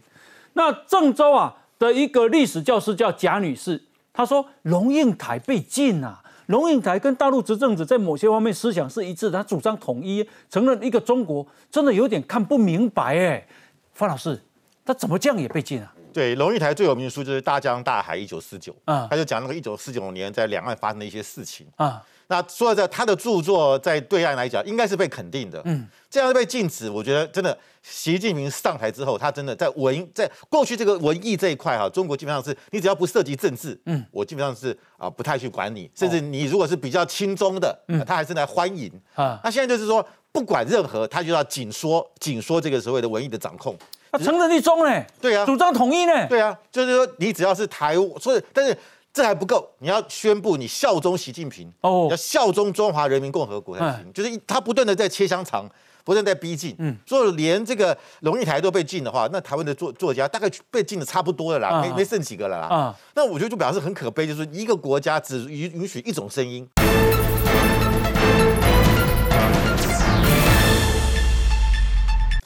[0.55, 6.23] 那郑州啊的一个历史教师叫贾女士，她说龙应台被禁啊。
[6.47, 13.47] 龙应台跟大陆执政者在某些方面思想是一致的，他主张统一，承认一个中国，真的有点看不明白哎。
[13.93, 14.41] 方老师，
[14.85, 15.93] 他怎么这样也被禁啊？
[16.13, 22.03] 对，龙应台最有名的书就是《大江大海一九四九》，啊，他就讲那个一九四九年在两岸发生的一些事情啊。
[22.29, 25.63] 那说在他的著作在对岸来讲，应该是被肯定的。
[25.65, 39.41] 嗯，这样被禁止，我觉得真的，习近平上台之后，他真的在文在过去这个文艺这一块哈，中国基本上是你只要不涉及政治，嗯，我基本上是啊不太去管你，甚至你如果是比较轻中的，嗯，他还是来欢迎啊。
[39.45, 43.77] 那现在就是说，不管任何，他就要紧缩紧缩这个所谓的文艺的掌控。
[44.11, 45.05] 他承认立中呢？
[45.21, 46.27] 对啊，主张统一呢？
[46.29, 48.77] 对啊，就是说你只要是台，所以但是。
[49.17, 54.13] 这还不够，你要宣布你效忠习近平，哦，要效忠中华人民共和国才行。
[54.13, 55.67] 就是他不断的在切香肠，
[56.05, 62.67] 不断在逼近，嗯，所以连这个龙应台都被禁的话，那台湾的作作家大概被禁的差不多了啦，没没剩几个了啦。
[62.67, 66.69] 啊，那我觉得就表示很可悲，就是一个国家只允允许一种声音。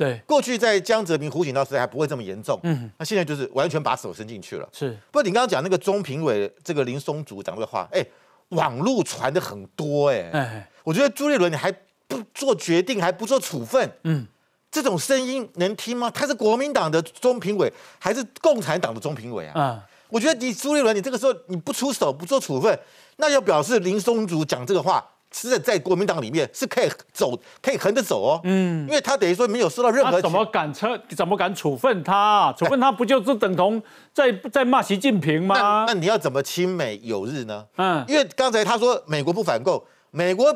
[0.00, 4.66] 对，过去在江泽民、胡锦涛时代还不会这么严重，嗯，那现在就是完全把手伸进去了。
[4.72, 8.02] 是，不过你刚刚讲那个中评委这个林松竹讲这话，哎，
[8.48, 11.70] 网络传的很多，哎，哎，我觉得朱立伦你还
[12.08, 14.26] 不做决定，还不做处分，嗯，
[14.70, 16.10] 这种声音能听吗？
[16.10, 19.60] 他是国民党的中评委，还是共产党的中评委啊？
[19.60, 22.78] 啊，我觉得你朱立伦，你这个时候你不出手，不做处分，
[23.18, 25.06] 那要表示林松竹讲这个话。
[25.32, 28.40] 是在国民党里面是可以走，可以横着走哦。
[28.44, 30.20] 嗯，因为他等于说没有受到任何。
[30.20, 30.98] 怎么敢撤？
[31.16, 32.52] 怎么敢处分他？
[32.58, 35.84] 处分他不就是等同在在骂习近平吗？
[35.86, 37.66] 那你要怎么亲美友日呢？
[37.76, 40.54] 嗯，因为刚才他说美国不反共，美国。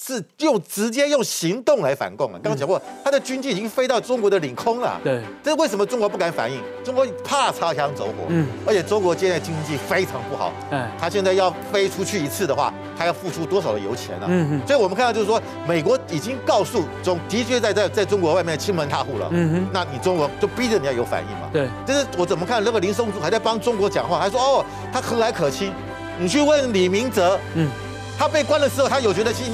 [0.00, 2.38] 是用直接用行动来反共啊！
[2.42, 5.00] 刚刚讲过，他的军机已经飞到中国的领空了。
[5.02, 6.60] 对，这为什么中国不敢反应？
[6.84, 8.24] 中国怕擦枪走火。
[8.28, 10.52] 嗯，而且中国现在经济非常不好。
[10.70, 14.26] 嗯，他现在要飞出去一次的话，他要付出多少的油钱呢？
[14.28, 14.66] 嗯嗯。
[14.66, 19.28] 所以我们看到就是说，美国已经告诉中，的确在在在中国外面亲门踏户了。
[19.30, 19.68] 嗯哼。
[19.72, 21.48] 那你中国就逼着你要有反应嘛？
[21.52, 21.68] 对。
[21.86, 25.72] 就是我怎么看那个林松柱还在帮中国讲话，还说哦，他和蔼可亲。
[26.18, 27.68] 你去问李明哲，嗯，
[28.18, 29.46] 他被关的时候，他有觉得心。